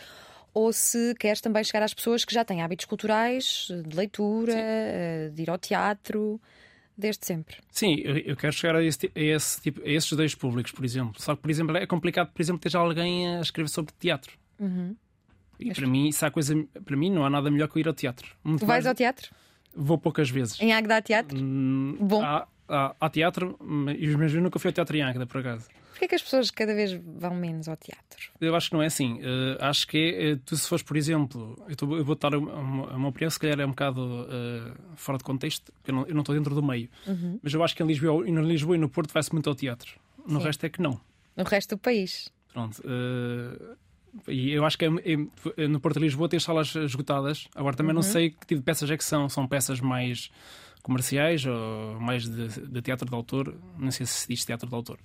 [0.52, 5.30] ou se queres também chegar às pessoas que já têm hábitos culturais, de leitura, uh,
[5.30, 6.38] de ir ao teatro,
[6.96, 7.56] desde sempre.
[7.70, 10.84] Sim, eu, eu quero chegar a, esse, a, esse tipo, a esses dois públicos, por
[10.84, 11.20] exemplo.
[11.20, 14.38] Só que, por exemplo, é complicado, por exemplo, ter alguém a escrever sobre teatro.
[14.60, 14.94] Uhum.
[15.58, 17.88] E para mim, isso há coisa, para mim não há nada melhor que eu ir
[17.88, 18.36] ao teatro.
[18.44, 18.86] Muito tu vais mais...
[18.86, 19.30] ao teatro?
[19.74, 20.60] Vou poucas vezes.
[20.60, 21.38] Em Águeda há teatro?
[21.38, 22.22] Hum, Bom.
[22.22, 25.68] Há, há, há teatro, mas eu nunca fui ao teatro em Águeda, por acaso.
[25.90, 28.32] Porquê é que as pessoas cada vez vão menos ao teatro?
[28.40, 29.20] Eu acho que não é assim.
[29.20, 32.34] Uh, acho que é, uh, tu se fores, por exemplo, eu, tô, eu vou dar
[32.34, 35.94] uma, uma, uma opinião, se calhar é um bocado uh, fora de contexto, porque eu
[35.94, 36.88] não, eu não estou dentro do meio.
[37.06, 37.38] Uhum.
[37.42, 40.00] Mas eu acho que em Lisboa, em Lisboa e no Porto vai-se muito ao teatro.
[40.26, 40.46] No Sim.
[40.46, 40.98] resto é que não.
[41.36, 42.32] No resto do país.
[42.50, 42.82] Pronto.
[44.28, 44.88] E eu acho que é,
[45.56, 47.48] é, no Porto de Lisboa tem salas esgotadas.
[47.54, 47.96] Agora também uhum.
[47.96, 49.28] não sei que tipo de peças é que são.
[49.28, 50.30] São peças mais
[50.82, 53.54] comerciais ou mais de, de teatro de autor?
[53.78, 54.98] Não sei se se diz teatro de autor.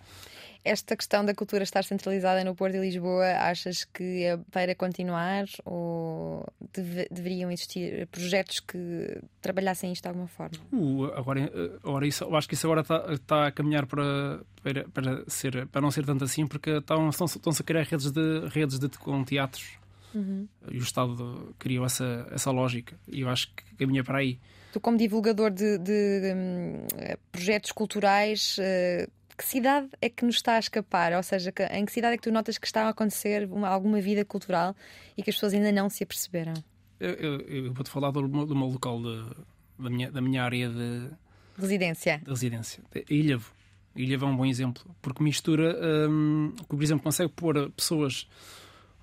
[0.66, 5.46] Esta questão da cultura estar centralizada no Porto e Lisboa, achas que é para continuar
[5.64, 10.58] ou deve, deveriam existir projetos que trabalhassem isto de alguma forma?
[10.74, 14.42] Uh, agora, eh, agora isso, eu acho que isso agora está, está a caminhar para,
[14.64, 18.12] para, para, ser, para não ser tanto assim, porque estão, estão, estão-se a criar redes,
[18.12, 19.78] de, redes de, com teatros
[20.16, 20.48] Uhum.
[20.72, 24.40] e o Estado criou essa, essa lógica e eu acho que caminha para aí.
[24.72, 26.86] Tu, como divulgador de, de, hum,
[27.34, 31.14] projetos culturais, eh, que cidade é que nos está a escapar?
[31.14, 33.68] Ou seja, que- em que cidade é que tu notas que está a acontecer uma-
[33.68, 34.76] alguma vida cultural
[35.18, 36.54] e que as pessoas ainda não se aperceberam?
[37.00, 39.36] Eu, eu- eu vou-te falar do, meu- do meu local, de-
[39.78, 41.10] da, minha, da minha área de,
[41.58, 42.20] Residência.
[42.24, 42.84] de residência.
[42.96, 43.52] A Ilhavo.
[43.96, 45.78] Ilhavo é um bom exemplo, porque mistura,
[46.10, 48.28] hum, por exemplo, consegue pôr pessoas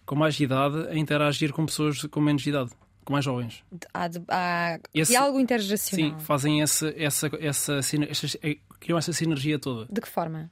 [0.05, 2.71] com mais idade a interagir com pessoas com menos idade,
[3.05, 3.63] com mais jovens.
[3.93, 6.21] Há, de- há Esse- Sim, intergeracional.
[6.21, 7.75] fazem essa, essa, essa,
[8.09, 9.87] essas- eh, criam essa sinergia toda.
[9.93, 10.51] De que forma?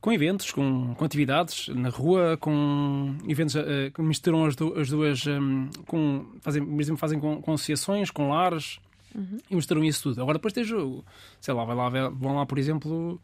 [0.00, 5.24] Com eventos, com, com atividades na rua, com eventos eh, que misturam as, as duas.
[5.26, 8.80] hum, com, fazem, exemplo, fazem com, com associações, com lares
[9.48, 10.20] e misturam isso tudo.
[10.22, 11.04] Agora depois tens o.
[11.40, 13.20] Sei lá, vai lá, vão lá, por exemplo.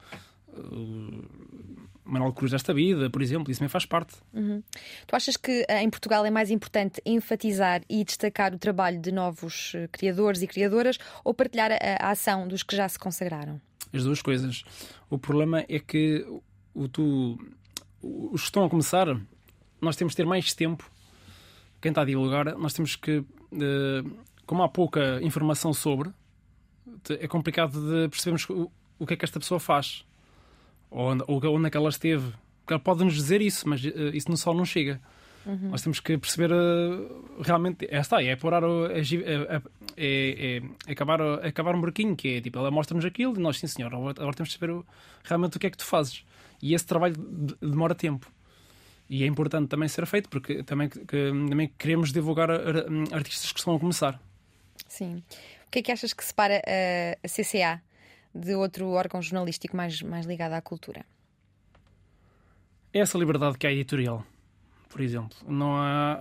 [2.08, 4.16] Manuel Cruz desta vida, por exemplo, isso também faz parte.
[5.06, 9.12] Tu achas que eh, em Portugal é mais importante enfatizar e destacar o trabalho de
[9.12, 13.60] novos eh, criadores e criadoras ou partilhar a, a ação dos que já se consagraram?
[13.92, 14.64] As duas coisas.
[15.10, 16.24] O problema é que
[16.74, 17.38] o, tu,
[18.02, 19.06] os que estão a começar,
[19.80, 20.90] nós temos de ter mais tempo.
[21.80, 24.02] Quem está a divulgar, nós temos que, eh,
[24.46, 26.10] como há pouca informação sobre,
[27.10, 28.48] é complicado de percebermos
[28.98, 30.07] o que é que esta pessoa faz
[30.90, 32.32] ou onde, ou onde é que ela esteve.
[32.60, 35.00] Porque ela pode nos dizer isso, mas eh, isso só não chega.
[35.70, 37.86] Nós temos que perceber eh, realmente.
[37.90, 39.62] É, está, é apurar o- é, é-
[40.86, 43.94] é- acabar, acabar um buraquinho, que é tipo, ela mostra-nos aquilo e nós, sim senhor,
[43.94, 44.84] agora, agora temos de saber o-
[45.24, 46.22] realmente o que é que tu fazes.
[46.60, 48.30] E esse trabalho de- demora tempo.
[49.08, 53.58] E é importante também ser feito, porque também, que- que- também queremos divulgar artistas que
[53.58, 54.20] estão a começar.
[54.86, 55.22] Sim.
[55.66, 56.60] O que é que achas que separa
[57.24, 57.80] a CCA
[58.34, 61.04] de outro órgão jornalístico mais, mais ligado à cultura?
[62.92, 64.24] É essa liberdade que há editorial,
[64.88, 65.36] por exemplo.
[65.46, 66.20] Não há.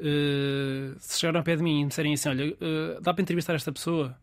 [0.00, 3.22] eh, se chegarem ao pé de mim e me disserem assim: olha, eh, dá para
[3.22, 4.16] entrevistar esta pessoa?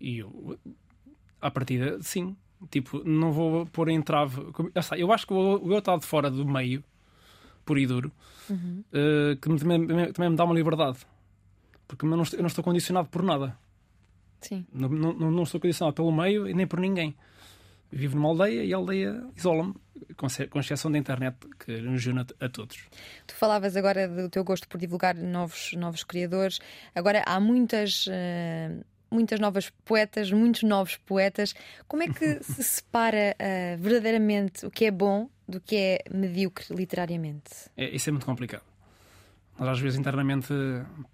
[0.00, 0.58] E eu,
[1.40, 2.36] à partida, sim.
[2.70, 4.42] Tipo, não vou pôr em trave.
[4.74, 6.82] Está, Eu acho que o eu estar de fora do meio,
[7.64, 8.10] puro e duro,
[8.92, 10.98] eh, que me- também, também me dá uma liberdade.
[11.86, 13.56] Porque eu não estou, eu não estou condicionado por nada.
[14.40, 14.64] Sim.
[14.72, 17.16] Não, não, não estou condicionado pelo meio e nem por ninguém.
[17.90, 19.74] Vivo numa aldeia e a aldeia isola-me,
[20.16, 22.76] com ce- com exceção da internet que nos une a, todos.
[23.26, 26.58] Tu falavas agora do teu gosto por divulgar novos, novos criadores.
[26.94, 28.76] Agora há muitas, eh,
[29.10, 31.54] muitas novas poetas, muitos novos poetas.
[31.88, 36.66] Como é que se separa eh, verdadeiramente o que é bom do que é medíocre
[36.76, 37.50] literariamente?
[37.74, 38.64] É, isso é muito complicado.
[39.58, 40.52] Nós às vezes internamente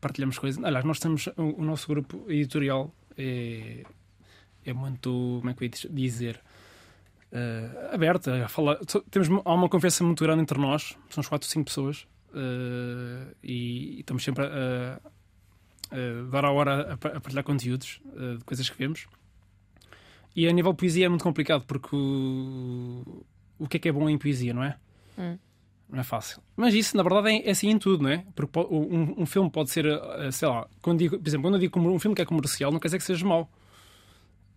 [0.00, 0.62] partilhamos coisas.
[0.64, 3.84] Aliás, nós temos o, o nosso grupo editorial é,
[4.64, 6.40] é muito, como é que eu ia dizer,
[7.32, 8.30] eh, aberto.
[8.30, 8.78] a falar-
[9.10, 13.96] temos, há uma conversa muito grande entre nós, somos 4 ou 5 pessoas, eh, e,
[13.96, 15.00] e estamos sempre a,
[15.90, 19.06] a dar a hora a, a partilhar conteúdos eh, de coisas que vemos.
[20.36, 23.24] E a nível de poesia é muito complicado, porque o,
[23.58, 24.76] o que é que é bom em poesia, não é?
[25.16, 25.38] Hum.
[25.94, 26.42] Não é fácil.
[26.56, 28.24] Mas isso, na verdade, é, é assim em tudo, não é?
[28.34, 31.54] Porque po- um, um filme pode ser, eh, sei lá, quando digo, por exemplo, quando
[31.54, 33.48] eu digo um filme que é comercial, não quer dizer que seja mau.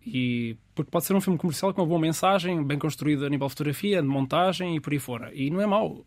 [0.04, 3.46] E, porque pode ser um filme comercial com uma boa mensagem, bem construído a nível
[3.46, 5.32] de fotografia, de montagem e por aí fora.
[5.32, 6.04] E não é mau.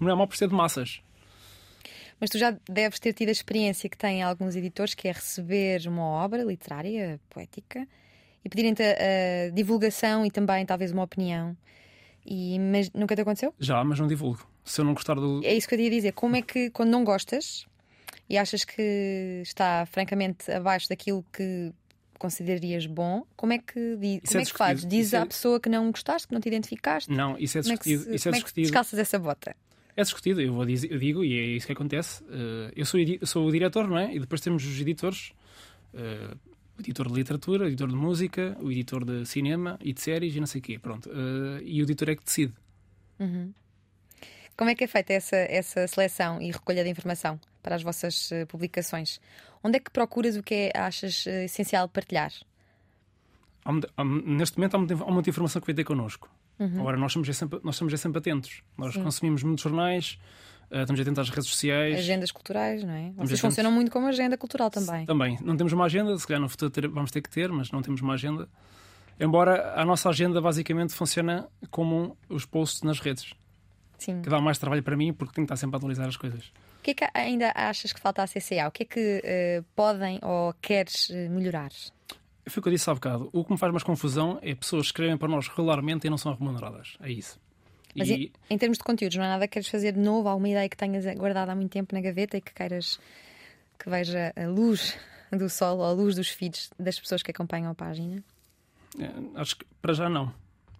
[0.00, 1.02] Não é mau por ser de massas.
[2.18, 5.86] Mas tu já deves ter tido a experiência que têm alguns editores, que é receber
[5.86, 7.86] uma obra literária, poética,
[8.42, 11.54] e pedirem-te a, a divulgação e também talvez uma opinião.
[12.24, 13.54] E, mas nunca te aconteceu?
[13.58, 14.46] Já, mas não divulgo.
[14.64, 15.40] Se eu não gostar do.
[15.44, 16.12] É isso que eu ia dizer.
[16.12, 17.66] Como é que, quando não gostas
[18.30, 21.72] e achas que está francamente abaixo daquilo que
[22.18, 24.76] considerarias bom, como é que, Isso como é é que fazes?
[24.76, 24.88] discutido.
[24.88, 27.10] Dizes Isso é- à pessoa que não gostaste, que não te identificaste?
[27.10, 28.04] Não, isso é Como é que, discutido.
[28.10, 28.62] se, isso é é discutido.
[28.62, 29.56] descalças essa bota?
[29.96, 32.22] É discutido, eu, vou dizer, eu digo, e é isso que acontece.
[32.30, 34.14] Eh, eu sou, eu sou o diretor, não é?
[34.14, 35.32] E depois temos os editores:
[35.92, 36.34] eh,
[36.78, 40.34] o editor de literatura, o editor de música, o editor de cinema e de séries
[40.34, 40.78] e não sei o quê.
[40.78, 41.10] Pronto.
[41.10, 42.52] Eh, e o editor é que decide.
[44.56, 48.30] Como é que é feita essa, essa seleção e recolha de informação para as vossas
[48.32, 49.20] eh, publicações?
[49.62, 52.32] Onde é que procuras o que é, achas eh, essencial partilhar?
[54.34, 56.28] Neste momento há muita, informação que vem ter connosco.
[56.58, 58.62] Agora, nós estamos, é sempre, nós estamos é sempre atentos.
[58.76, 59.02] Nós Sim.
[59.02, 60.18] consumimos muitos jornais,
[60.80, 61.98] estamos atentos às redes sociais.
[61.98, 63.02] Agendas culturais, não é?
[63.10, 63.40] Vocês atentos.
[63.40, 65.04] funcionam muito como agenda cultural também.
[65.06, 65.38] Também.
[65.42, 67.82] Não temos uma agenda, se calhar no futuro ter- vamos ter que ter, mas não
[67.82, 68.48] temos uma agenda.
[69.20, 73.34] Embora a nossa agenda basicamente funciona como os posts nas redes,
[73.98, 74.22] Sim.
[74.22, 76.46] que dá mais trabalho para mim porque tenho que estar sempre a atualizar as coisas.
[76.80, 78.66] O que é que ainda achas que falta à CCA?
[78.66, 81.70] O que é que eh, podem ou queres eh, melhorar?
[82.48, 83.30] Foi o que eu disse há bocado.
[83.32, 86.18] O que me faz mais confusão é pessoas que escrevem para nós regularmente e não
[86.18, 86.96] são remuneradas.
[87.00, 87.38] É isso.
[87.94, 90.28] Mas E- em, em termos de conteúdos, não há nada que queres fazer de novo?
[90.28, 92.98] Alguma ideia que tenhas guardado há muito tempo na gaveta e que queiras
[93.78, 94.96] que veja a luz
[95.30, 98.22] do sol ou a luz dos feeds das pessoas que acompanham a página?
[98.98, 100.32] É, Acho que para já não.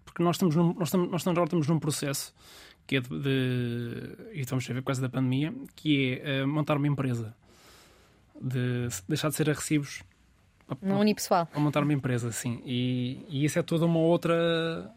[0.05, 2.33] Porque nós estamos, num, nós estamos, nós estamos, agora estamos num processo
[2.85, 6.45] que é de, de- e estamos a ver por causa da pandemia, que é eh,
[6.45, 7.35] montar uma empresa.
[8.39, 10.03] De deixar de ser a recibos
[10.81, 11.45] No unipessoal.
[11.45, 12.61] para montar uma empresa, sim.
[12.65, 14.91] E, e isso é toda uma outra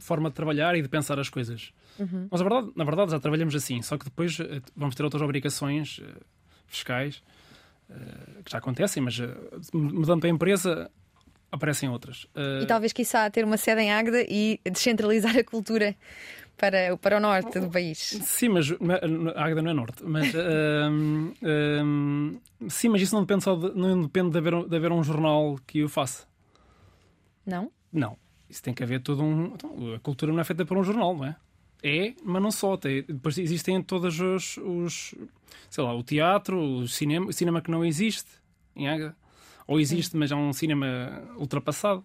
[0.00, 1.72] forma de trabalhar e de pensar as coisas.
[2.30, 5.22] Mas na verdade, na verdade já trabalhamos assim, só que depois eh, vamos ter outras
[5.22, 6.20] obrigações eh,
[6.66, 7.22] fiscais
[7.90, 7.94] eh,
[8.44, 9.18] que já acontecem, mas
[9.72, 10.90] mudando para a empresa
[11.50, 12.26] aparecem outras.
[12.34, 15.94] Eh, E talvez, quiçá, ter uma sede em Águeda e descentralizar a cultura
[16.58, 17.98] para, para o norte do país.
[17.98, 18.66] Sim, mas
[19.34, 20.02] a Águeda não é norte.
[20.04, 22.36] Mas, ahm, ahm,
[22.68, 25.02] sim, mas isso não depende só de, não depende de haver, um- de haver um
[25.04, 26.26] jornal que o faça.
[27.46, 27.70] Não?
[27.92, 28.18] Não.
[28.48, 29.46] Isso tem que haver todo um.
[29.54, 31.36] então, a cultura não é feita por um jornal, não é?
[31.82, 32.76] É, mas não só.
[32.76, 35.14] Tem, depois existem todos os, os.
[35.68, 38.30] Sei lá, o teatro, o cinema, o cinema que não existe
[38.74, 39.16] em Águeda.
[39.66, 40.86] Ou existe, mas é um cinema
[41.36, 42.04] ultrapassado.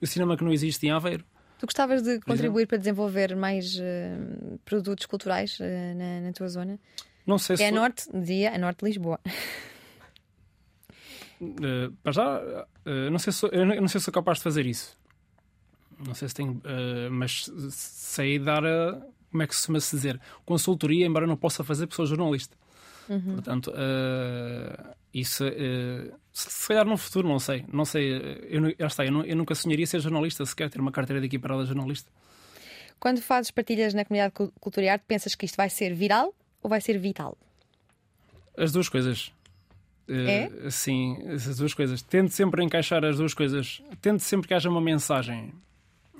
[0.00, 1.24] O cinema que não existe em Aveiro.
[1.58, 4.16] Tu gostavas de contribuir para desenvolver mais eh,
[4.64, 6.80] produtos culturais eh, na, na tua zona?
[7.26, 7.62] Não sei se.
[7.62, 9.20] É a norte, dizia, a norte de Lisboa.
[11.40, 14.98] Uh, para já, uh, não sei se não sei se sou capaz de fazer isso.
[16.06, 19.94] Não sei se tenho, uh, mas sei dar a, como é que se costuma -se
[19.96, 22.56] dizer, consultoria, embora não possa fazer porque sou jornalista.
[23.34, 27.64] Portanto, uh, isso, uh, se, calhar no futuro, não sei.
[27.72, 28.12] Não sei,
[28.48, 31.20] eu, nu- já está, eu, nu- eu nunca sonharia ser jornalista, sequer ter uma carteira
[31.20, 32.08] de equiparada jornalista.
[33.00, 36.32] Quando fazes partilhas na comunidade cul- cultura e arte, pensas que isto vai ser viral
[36.62, 37.36] ou vai ser vital?
[38.56, 39.32] As duas coisas.
[40.08, 40.12] Uh,
[40.66, 40.70] É?
[40.70, 42.02] Sim, as duas coisas.
[42.02, 43.82] Tento sempre encaixar as duas coisas.
[44.00, 45.52] Tento sempre que haja uma mensagem.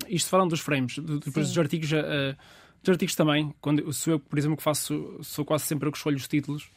[0.09, 1.53] Isto falando dos frames, depois Sim.
[1.53, 2.37] dos artigos, uh,
[2.83, 3.55] dos artigos também.
[3.61, 6.71] Quando sou eu, por exemplo, que faço, sou quase sempre eu que escolho os títulos.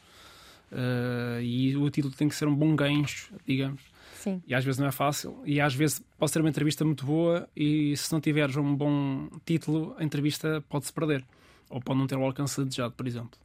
[0.72, 3.82] Uh, e o título tem que ser um bom gancho, digamos.
[4.16, 4.42] Sim.
[4.46, 5.40] E às vezes não é fácil.
[5.44, 9.28] E às vezes pode ser uma entrevista muito boa e se não tiveres um bom
[9.44, 11.24] título, a entrevista pode-se perder.
[11.70, 13.38] Ou pode não ter o alcance desejado, por exemplo.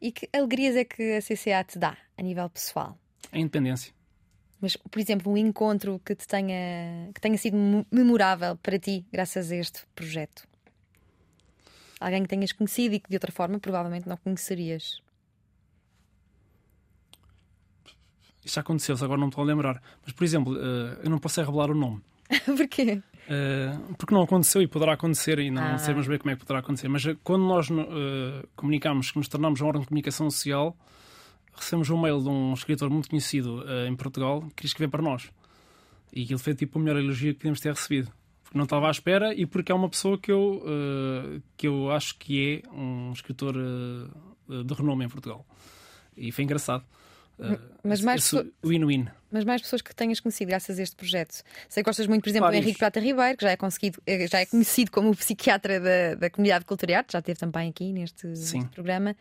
[0.00, 2.98] E que alegrias é que a CCA te dá a nível pessoal?
[3.32, 3.92] A independência.
[4.60, 9.04] Mas, por exemplo, um encontro que te tenha, que tenha sido me- memorável para ti,
[9.12, 10.46] graças a este projeto?
[12.00, 15.00] Alguém que tenhas conhecido e que de outra forma provavelmente não conhecerias.
[18.44, 19.82] Isso já aconteceu, agora não me estou a lembrar.
[20.04, 22.00] Mas, por exemplo, eh, eu não posso é revelar o nome.
[22.56, 23.02] Porquê?
[23.28, 25.78] Eh, porque não aconteceu e poderá acontecer e não Ah.
[25.78, 26.88] sabemos bem como é que poderá acontecer.
[26.88, 27.66] Mas eh, quando nós
[28.54, 30.76] comunicamos que nos tornamos um órgão de comunicação social,
[31.56, 35.02] recebemos um mail de um escritor muito conhecido eh, em Portugal que queria escrever para
[35.02, 35.30] nós.
[36.12, 38.10] E aquilo foi tipo o melhor elogio que podemos ter recebido.
[38.42, 41.90] Porque não estava à espera e porque é uma pessoa que eu, eh, que eu
[41.90, 45.44] acho que é um escritor eh, de renome em Portugal.
[46.16, 46.84] E foi engraçado.
[47.84, 48.30] Mas mais
[48.64, 49.08] win-win.
[49.30, 51.42] Mas mais pessoas que tenhas conhecido graças a este projeto.
[51.68, 52.56] Sei que gostas muito, por exemplo, do.
[52.56, 54.00] Henrique Prata Ribeiro, que já é, conseguido,
[54.30, 57.38] já é conhecido como o psiquiatra da, da comunidade de cultura e arte, já esteve
[57.38, 58.60] também aqui neste, Sim.
[58.60, 59.14] neste programa.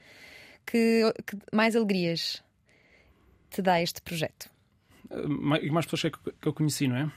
[0.65, 2.43] Que, que mais alegrias
[3.49, 4.49] te dá este projeto?
[5.09, 7.11] Eh, E mais pessoas que, que eu conheci, não é?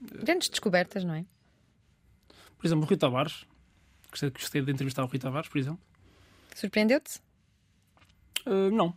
[0.00, 1.24] Grandes descobertas, não é?
[2.58, 3.44] Por exemplo, o Rui Tavares.
[4.10, 5.80] Gostei, gostei de entrevistar o Rui Tavares, por exemplo.
[6.54, 7.18] Surpreendeu-te?
[8.46, 8.94] Uh, não.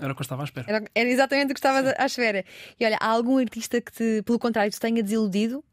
[0.00, 0.70] Era o que eu estava à espera.
[0.70, 2.44] Era, era exatamente o que estavas à espera.
[2.78, 5.64] E olha, há algum artista que, te, pelo contrário, te tenha desiludido?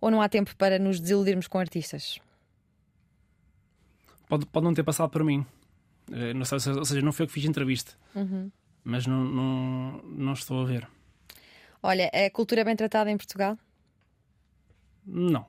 [0.00, 2.18] Ou não há tempo para nos desiludirmos com artistas?
[4.28, 5.46] Pode, pode não ter passado por mim.
[6.10, 7.92] Uh, não sei, ou seja, não foi eu que fiz entrevista.
[8.82, 10.88] Mas não, não, não estou a ver.
[11.82, 13.56] Olha, a cultura é bem tratada em Portugal?
[15.06, 15.46] Não.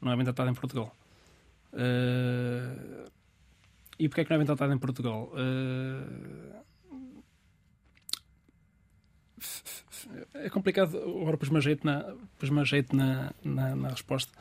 [0.00, 0.94] Não é bem tratado em Portugal.
[1.72, 3.10] Uh,
[3.98, 5.32] e porquê é que não é bem tratado em Portugal?
[5.32, 6.62] Uh,
[10.34, 10.96] é complicado.
[10.96, 14.32] Agora pus-me a jeito na, pus-me a jeito na, na, na resposta.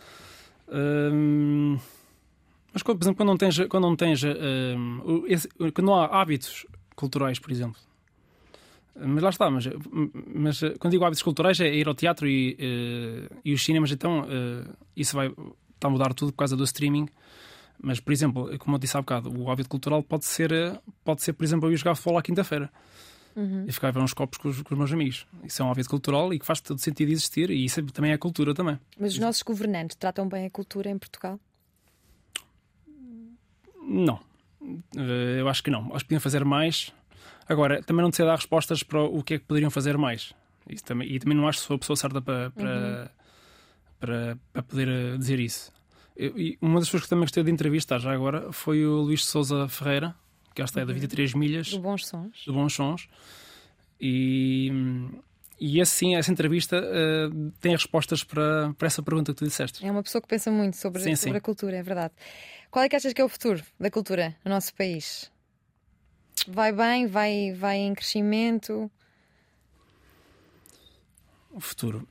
[0.68, 1.80] Uh,
[2.74, 4.28] mas, por exemplo, quando não tens, quando não, tens uh,
[5.06, 6.66] o- esse- quando não há hábitos
[6.96, 7.80] culturais, por exemplo,
[9.00, 9.68] mas lá está, mas,
[10.34, 13.92] mas eh, quando digo hábitos culturais é ir ao teatro e, eh, e os cinemas,
[13.92, 15.28] então eh, isso vai
[15.76, 17.08] está a mudar tudo por causa do streaming.
[17.80, 21.22] Mas, por exemplo, como eu disse há bocado, o hábito cultural pode ser, eh, pode
[21.22, 22.72] ser por exemplo, eu ir jogar futebol à quinta-feira.
[23.68, 25.28] e ficar a ver uns copos com os, com os meus amigos.
[25.44, 28.18] Isso é um hábito cultural e que faz todo sentido existir, e isso também é
[28.18, 28.80] cultura também.
[29.00, 31.40] Mas os nossos governantes tratam bem a cultura em Portugal?
[33.88, 34.20] Não.
[34.98, 35.86] Eh, Eu acho que não.
[35.94, 36.92] Acho que podiam fazer mais.
[37.48, 40.34] Agora, também não sei dar respostas para o que é que poderiam fazer mais.
[40.70, 43.12] Isso também, e também não acho que sou a pessoa certa para, para,
[44.00, 45.72] para, para poder eh, dizer isso.
[46.20, 49.68] E uma das pessoas que também gostei de entrevistar já agora foi o Luís Souza
[49.70, 50.16] Ferreira,
[50.54, 52.44] que esta é da 23 Milhas, Do Bons Sons?
[52.46, 53.08] de Bons Sons.
[54.02, 54.72] E,
[55.60, 57.30] e assim, essa entrevista eh,
[57.60, 59.86] tem respostas para, para essa pergunta que tu disseste.
[59.86, 61.38] É uma pessoa que pensa muito sobre, Sim, sobre sim.
[61.38, 62.14] a cultura, é verdade.
[62.70, 65.32] Qual é que achas que é o futuro da cultura no nosso país?
[66.48, 67.08] Vai bem?
[67.08, 68.92] Vai, vai em crescimento?
[71.52, 72.08] O futuro.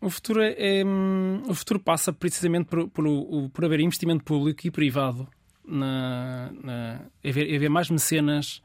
[0.00, 3.04] O futuro, é, é, hum, o futuro passa precisamente por, por,
[3.50, 5.28] por haver investimento público e privado,
[5.62, 8.62] na, na, haver, haver mais mecenas,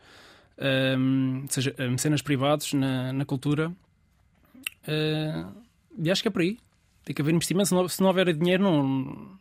[0.98, 3.74] hum, ou seja, mecenas privados na, na cultura.
[4.88, 5.62] Uh,
[5.98, 6.58] e acho que é por aí.
[7.04, 7.68] Tem que haver investimento.
[7.70, 9.38] Se não, se não houver dinheiro, não,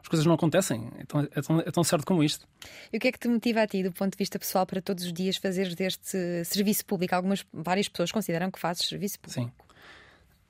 [0.00, 0.88] as coisas não acontecem.
[0.98, 2.46] É tão, é tão- é tão certo como isto.
[2.92, 4.80] E o que é que te motiva a ti, do ponto de vista pessoal, para
[4.82, 7.14] todos os dias fazeres deste serviço público?
[7.14, 9.42] Algumas, várias pessoas consideram que fazes serviço público.
[9.48, 9.52] Sim.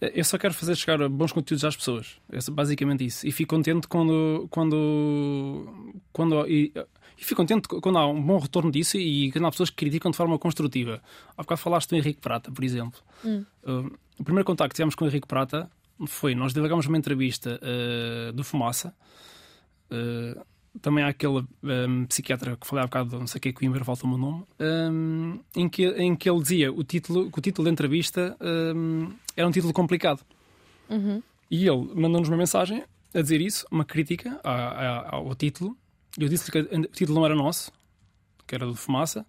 [0.00, 2.18] Eu só quero fazer chegar bons conteúdos às pessoas.
[2.32, 3.26] É basicamente isso.
[3.26, 4.48] E fico contente quando.
[4.50, 6.72] quando, quando e,
[7.20, 10.10] e fico contente quando há um bom retorno disso e quando há pessoas que criticam
[10.10, 11.02] de forma construtiva.
[11.36, 12.98] Há bocado falaste do Henrique Prata, por exemplo.
[13.62, 15.70] Uh, o primeiro contacto que tivemos com o Henrique Prata
[16.06, 18.94] foi: nós divulgámos uma entrevista uh, do Fumaça.
[19.90, 20.40] Uh,
[20.80, 24.14] também há aquele um, psiquiatra que falei há bocado, não sei o que, Coimbra, falta-me
[24.14, 27.72] o nome, um, em, que, em que ele dizia o título, que o título da
[27.72, 30.24] entrevista um, era um título complicado.
[31.50, 35.76] E ele mandou-nos uma mensagem a dizer isso, uma crítica ao título.
[36.18, 37.72] Eu disse que o título não era nosso,
[38.46, 39.24] que era do Fumaça,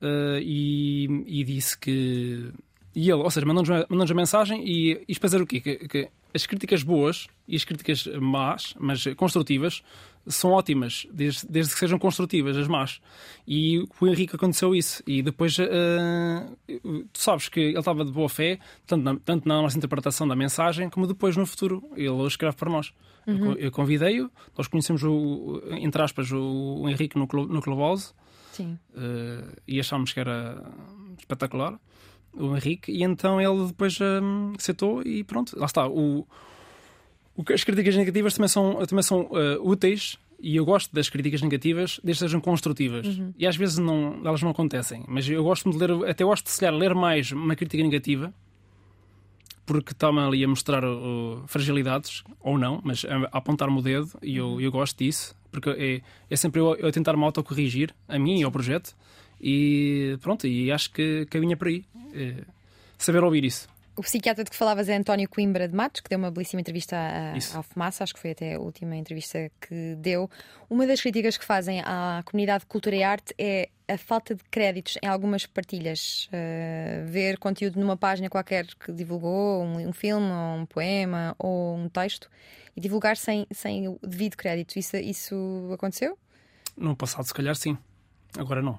[0.00, 2.50] uh, e, e disse que.
[2.94, 5.60] E ele, ou seja, mandou-nos mandou-nos uma mensagem e, e depois era o quê?
[5.60, 9.82] Que, que as críticas boas e as críticas más, mas construtivas,
[10.26, 13.00] são ótimas, desde, desde que sejam construtivas, as más.
[13.46, 15.02] E com o Henrique aconteceu isso.
[15.06, 15.62] E depois, tu
[17.26, 20.88] sabes que ele estava de boa fé, tanto na, tanto na nossa interpretação da mensagem,
[20.88, 21.82] como depois no futuro.
[21.96, 22.92] Ele escreve para nós.
[23.26, 28.14] Eu con- Eu convidei-o, nós conhecemos, o, entre aspas, o, o Henrique no, no Clubhouse.
[28.52, 28.78] Sim.
[28.96, 30.62] Eh, e achámos que era
[31.18, 31.78] espetacular
[32.32, 36.26] o Henrique e então ele depois hum, aceitou e pronto, lá está o,
[37.36, 41.42] o as críticas negativas também são, também são eh, úteis e eu gosto das críticas
[41.42, 43.06] negativas desde que sejam construtivas
[43.38, 46.50] e às vezes não, elas não acontecem mas eu gosto de ler, até gosto de
[46.50, 48.32] se calhar, ler mais uma crítica negativa
[49.66, 54.08] porque está-me ali a mostrar uh, fragilidades, ou não, mas a, a apontar-me o dedo,
[54.22, 58.16] e eu, eu gosto disso, porque é, é sempre eu, eu tentar me autocorrigir, a
[58.16, 58.96] mim e ao projeto,
[59.40, 61.84] e pronto, e acho que caminha por aí.
[62.14, 62.44] É,
[62.96, 63.68] saber ouvir isso.
[63.96, 66.98] O psiquiatra de que falavas é António Coimbra de Matos, que deu uma belíssima entrevista
[66.98, 70.30] à, Fumaça, acho que foi até a última entrevista que deu.
[70.68, 74.44] Uma das críticas que fazem à comunidade de cultura e arte é a falta de
[74.50, 76.28] créditos em algumas partilhas.
[76.28, 81.74] Uh, ver conteúdo numa página qualquer que divulgou, um, um filme, ou um poema ou
[81.76, 82.28] um texto,
[82.76, 84.78] e divulgar sem, sem o devido crédito.
[84.78, 86.18] Isso, isso aconteceu?
[86.76, 87.78] No passado, se calhar, sim.
[88.36, 88.78] Agora não.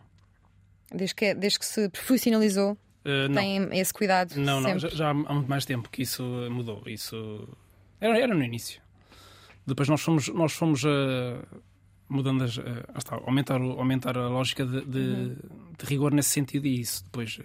[0.94, 3.36] Desde que, desde que se profissionalizou, Uh, não.
[3.42, 4.90] tem esse cuidado Não, não, sempre.
[4.90, 6.84] já, já há muito mais tempo que isso mudou.
[6.86, 7.48] Isso
[8.02, 8.82] era, era no início.
[9.66, 11.46] Depois nós fomos, nós fomos uh,
[12.10, 12.62] mudando, as, uh,
[12.98, 15.36] está, aumentar, o- aumentar a lógica de, de-
[15.78, 17.40] de rigor nesse sentido e isso depois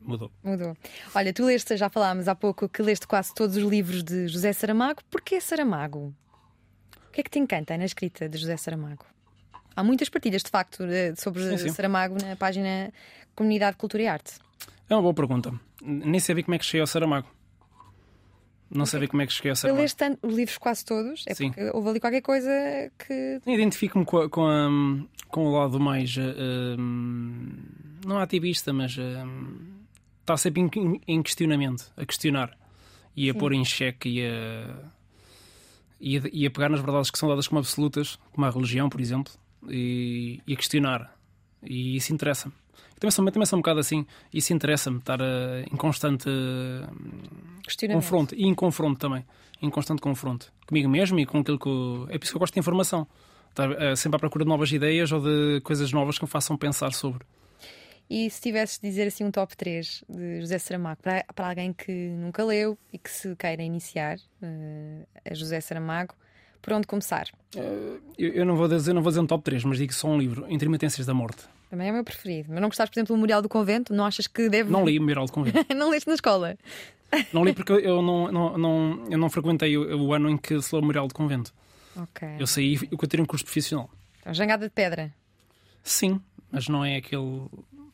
[0.00, 0.30] mudou.
[0.42, 0.76] Mudou.
[1.14, 4.52] Olha, tu leste, já falámos há pouco que leste quase todos os livros de José
[4.52, 5.00] Saramago.
[5.10, 6.14] Porquê Saramago?
[7.08, 9.04] O que é que te encanta na escrita de José Saramago?
[9.76, 10.84] Há muitas partilhas, de facto,
[11.16, 11.68] sobre Sim, sim.
[11.70, 12.92] Saramago na página
[13.34, 14.34] Comunidade Cultura e Arte.
[14.88, 15.52] É uma boa pergunta.
[15.82, 17.26] Nem sabia como é que cheguei ao Saramago.
[18.70, 19.82] Não sabia como é que cheguei ao Saramago.
[19.82, 21.50] leste tanto- os livros quase todos, é Sim.
[21.52, 22.50] porque houve ali qualquer coisa
[22.98, 23.40] que.
[23.46, 26.16] Identifico-me com, com, com o lado mais.
[26.16, 26.20] uh,
[26.78, 27.52] um,
[28.06, 28.96] não ativista, mas.
[28.98, 29.74] um,
[30.20, 32.56] está sempre em, em questionamento, a questionar
[33.14, 33.38] e a Sim.
[33.38, 34.74] pôr em xeque e a,
[36.00, 38.88] e, a, e a pegar nas verdades que são dadas como absolutas, como a religião,
[38.88, 39.32] por exemplo,
[39.68, 41.14] e, e a questionar.
[41.62, 42.54] E isso interessa-me.
[42.98, 45.24] Também sou, também sou um bocado assim, isso interessa-me, estar uh,
[45.72, 47.62] em constante uh,
[47.94, 49.24] confronto e em confronto também,
[49.60, 51.68] em constante confronto comigo mesmo e com aquilo que.
[51.68, 53.06] eu- É por isso que eu gosto de informação.
[53.50, 56.56] Estar eh, sempre à procura de novas ideias ou de coisas novas que me façam
[56.56, 57.24] pensar sobre.
[58.10, 61.72] E se tivesses de dizer assim um top 3 de José Saramago para, para alguém
[61.72, 66.14] que nunca leu e que se queira iniciar eh, a José Saramago,
[66.64, 67.26] por onde começar?
[67.56, 70.08] Eh, Eu, eu não vou dizer, não vou dizer um top 3, mas digo só
[70.08, 71.44] um livro: Intermitências da Morte.
[71.70, 72.48] Também é o meu preferido.
[72.50, 73.92] Mas não gostaste, por exemplo, do Memorial do Convento?
[73.92, 74.70] Não achas que deve.
[74.70, 75.66] Não li o Memorial do Convento.
[75.74, 76.56] não leste na escola?
[77.32, 80.60] não li porque eu não, não, não, eu não frequentei o, o ano em que
[80.62, 81.52] se leu o Memorial do Convento.
[81.96, 82.28] Ok.
[82.38, 83.88] Eu saí e eu tirei um curso profissional.
[84.20, 85.12] Então, jangada de pedra.
[85.82, 87.42] Sim, mas não é aquele.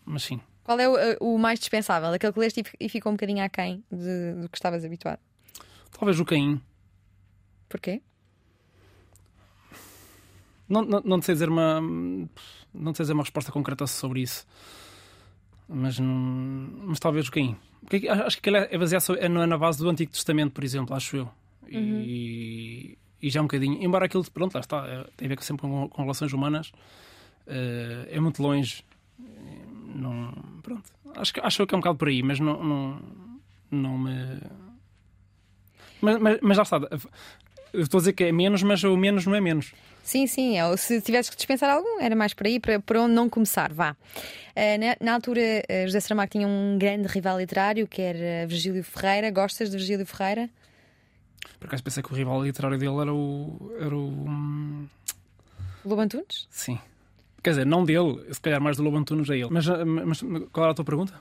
[0.05, 0.41] Mas sim.
[0.63, 2.13] Qual é o, o mais dispensável?
[2.13, 5.19] Aquele que leste e ficou um bocadinho aquém de, do que estavas habituado?
[5.99, 6.61] Talvez o Caim.
[7.69, 8.01] Porquê?
[10.71, 11.81] Não, não, não sei dizer uma.
[12.73, 14.47] Não sei dizer uma resposta concreta sobre isso.
[15.69, 17.57] Mas, mas talvez o Caim.
[17.89, 21.17] Porque acho que ele é baseado é na base do Antigo Testamento, por exemplo, acho
[21.17, 21.31] eu.
[21.73, 22.03] Uhum.
[22.05, 23.83] E, e, já um bocadinho.
[23.83, 26.69] Embora aquilo, pronto, lá está, é, tem a ver sempre com, com relações humanas,
[27.47, 28.85] uh, é muito longe.
[29.95, 30.91] Não, pronto.
[31.17, 33.03] Acho, acho que é um bocado por aí, mas não, não,
[33.71, 34.41] não me.
[36.01, 36.81] Mas, mas, mas já está.
[37.73, 39.73] Eu estou a dizer que é menos, mas o menos não é menos.
[40.11, 40.59] Sim, sim.
[40.59, 43.73] É, se tivesse que dispensar algum, era mais por aí, para, para onde não começar.
[43.73, 43.93] Vá.
[43.93, 49.31] Uh, na, altura, uh, José Saramago tinha um grande rival literário, que era Virgílio Ferreira.
[49.31, 50.51] Gostas de Virgílio Ferreira?
[51.61, 53.73] Por acaso pensei que o rival literário dele era o.
[53.79, 54.09] Era o.
[54.09, 54.89] Hum...
[55.85, 56.49] Lobo Antunes?
[56.51, 56.77] Sim.
[57.41, 59.49] Quer dizer, não dele, se calhar mais do Lobo Antunes a ele.
[59.49, 61.15] Mas, mas qual era a tua pergunta?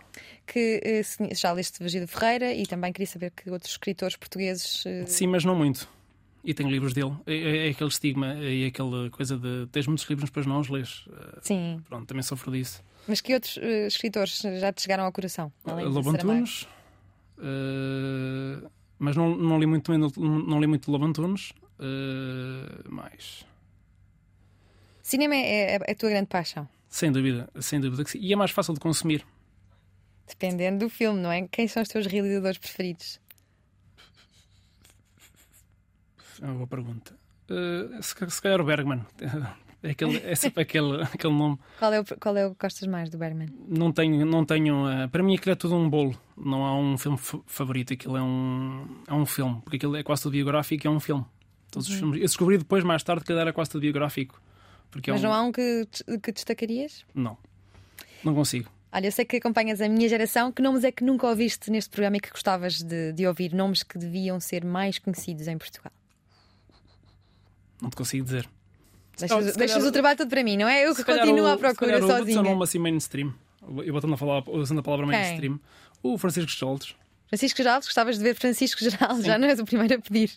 [0.47, 4.83] Que já leste Virgílio Ferreira e também queria saber que outros escritores portugueses.
[5.05, 5.87] Sim, mas não muito.
[6.43, 7.13] E tenho livros dele.
[7.25, 10.45] É, é, é aquele estigma e é aquela coisa de tens muitos livros, mas depois
[10.45, 11.05] não os lês.
[11.41, 11.81] Sim.
[11.87, 12.81] Pronto, também sofro disso.
[13.07, 15.51] Mas que outros uh, escritores já te chegaram ao coração?
[15.65, 16.67] Lobo Antunes.
[17.37, 21.51] Uh, mas não, não li muito não, não li muito Lobo Antunes.
[21.79, 23.45] Uh, mais.
[25.01, 26.67] Cinema é, é, é, a tua grande paixão?
[26.87, 28.19] Sem dúvida, sem dúvida que sim.
[28.19, 29.25] E é mais fácil de consumir.
[30.27, 31.47] Dependendo do filme, não é?
[31.47, 33.19] Quem são os teus realizadores preferidos?
[36.41, 37.15] É uma boa pergunta.
[37.49, 39.05] Uh, se, se calhar o Bergman.
[39.81, 41.57] É, aquele, é sempre aquele, aquele nome.
[41.77, 43.47] Qual é, o, qual é o que gostas mais do Bergman?
[43.65, 44.25] Não tenho.
[44.25, 46.19] Não tenho uh, para mim aquilo é tudo um bolo.
[46.35, 47.93] Não há um filme favorito.
[47.93, 49.61] Aquilo é um, é um filme.
[49.61, 51.25] Porque aquilo é quase tudo biográfico é um filme.
[51.71, 51.93] Todos uhum.
[51.93, 52.19] os filmes.
[52.19, 54.41] Eu descobri depois, mais tarde, que ele era quase tudo biográfico.
[54.91, 55.31] Porque é Mas é um...
[55.31, 55.87] não há um que,
[56.21, 57.05] que destacarias?
[57.13, 57.37] Não.
[58.23, 58.69] Não consigo.
[58.91, 60.51] Olha, eu sei que acompanhas a minha geração.
[60.51, 63.53] Que nomes é que nunca ouviste neste programa e que gostavas de, de ouvir?
[63.53, 65.93] Nomes que deviam ser mais conhecidos em Portugal?
[67.81, 68.47] Não te consigo dizer.
[69.17, 70.85] Deixas, oh, deixas calhar, o trabalho todo para mim, não é?
[70.85, 72.41] Eu que continuo à procura sozinha.
[72.41, 73.33] Vou nome assim mainstream.
[73.85, 75.59] Eu botando a falar, usando a palavra mainstream.
[76.01, 76.95] O Francisco Geraldes.
[77.27, 80.31] Francisco Geraldes, gostavas de ver Francisco Geraldes, já não és o primeiro a pedir.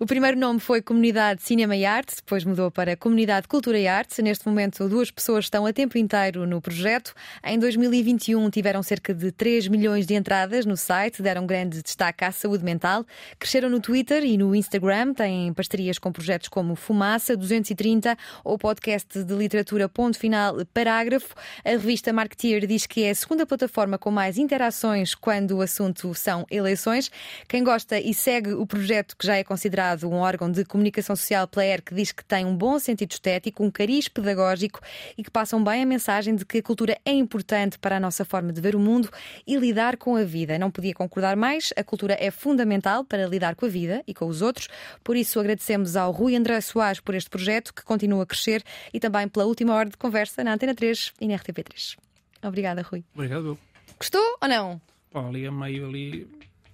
[0.00, 4.22] O primeiro nome foi Comunidade Cinema e Arte, depois mudou para Comunidade Cultura e Arte.
[4.22, 7.12] Neste momento, duas pessoas estão a tempo inteiro no projeto.
[7.42, 12.30] Em 2021, tiveram cerca de 3 milhões de entradas no site, deram grande destaque à
[12.30, 13.04] saúde mental.
[13.40, 19.24] Cresceram no Twitter e no Instagram, têm parcerias com projetos como Fumaça 230 ou podcast
[19.24, 21.34] de literatura Ponto Final Parágrafo.
[21.64, 26.14] A revista Marketeer diz que é a segunda plataforma com mais interações quando o assunto
[26.14, 27.10] são eleições.
[27.48, 31.46] Quem gosta e segue o projeto, que já é considerado um órgão de comunicação social
[31.46, 34.80] pela que diz que tem um bom sentido estético, um cariz pedagógico
[35.16, 38.24] e que passam bem a mensagem de que a cultura é importante para a nossa
[38.24, 39.10] forma de ver o mundo
[39.46, 40.58] e lidar com a vida.
[40.58, 44.26] Não podia concordar mais, a cultura é fundamental para lidar com a vida e com
[44.26, 44.68] os outros.
[45.04, 48.62] Por isso, agradecemos ao Rui André Soares por este projeto que continua a crescer
[48.92, 51.96] e também pela última hora de conversa na Antena 3 e na RTP3.
[52.42, 53.04] Obrigada, Rui.
[53.14, 53.58] Obrigado.
[53.98, 54.80] Gostou ou não?
[55.10, 56.28] Pá, ali a meio ali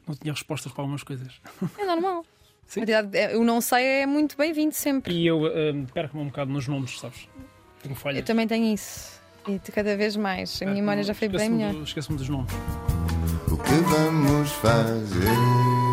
[0.06, 1.40] não tinha respostas para algumas coisas.
[1.78, 2.24] É normal.
[2.66, 2.82] Sim.
[3.12, 5.14] É, eu não sei é muito bem-vindo sempre.
[5.14, 7.28] E eu uh, perco-me um bocado nos nomes, sabes?
[7.82, 8.20] Tenho falhas.
[8.20, 9.20] Eu também tenho isso.
[9.46, 10.60] E cada vez mais.
[10.62, 11.74] A minha memória já foi bem melhor.
[11.82, 12.50] Esqueço-me dos nomes.
[13.50, 15.83] O que vamos fazer?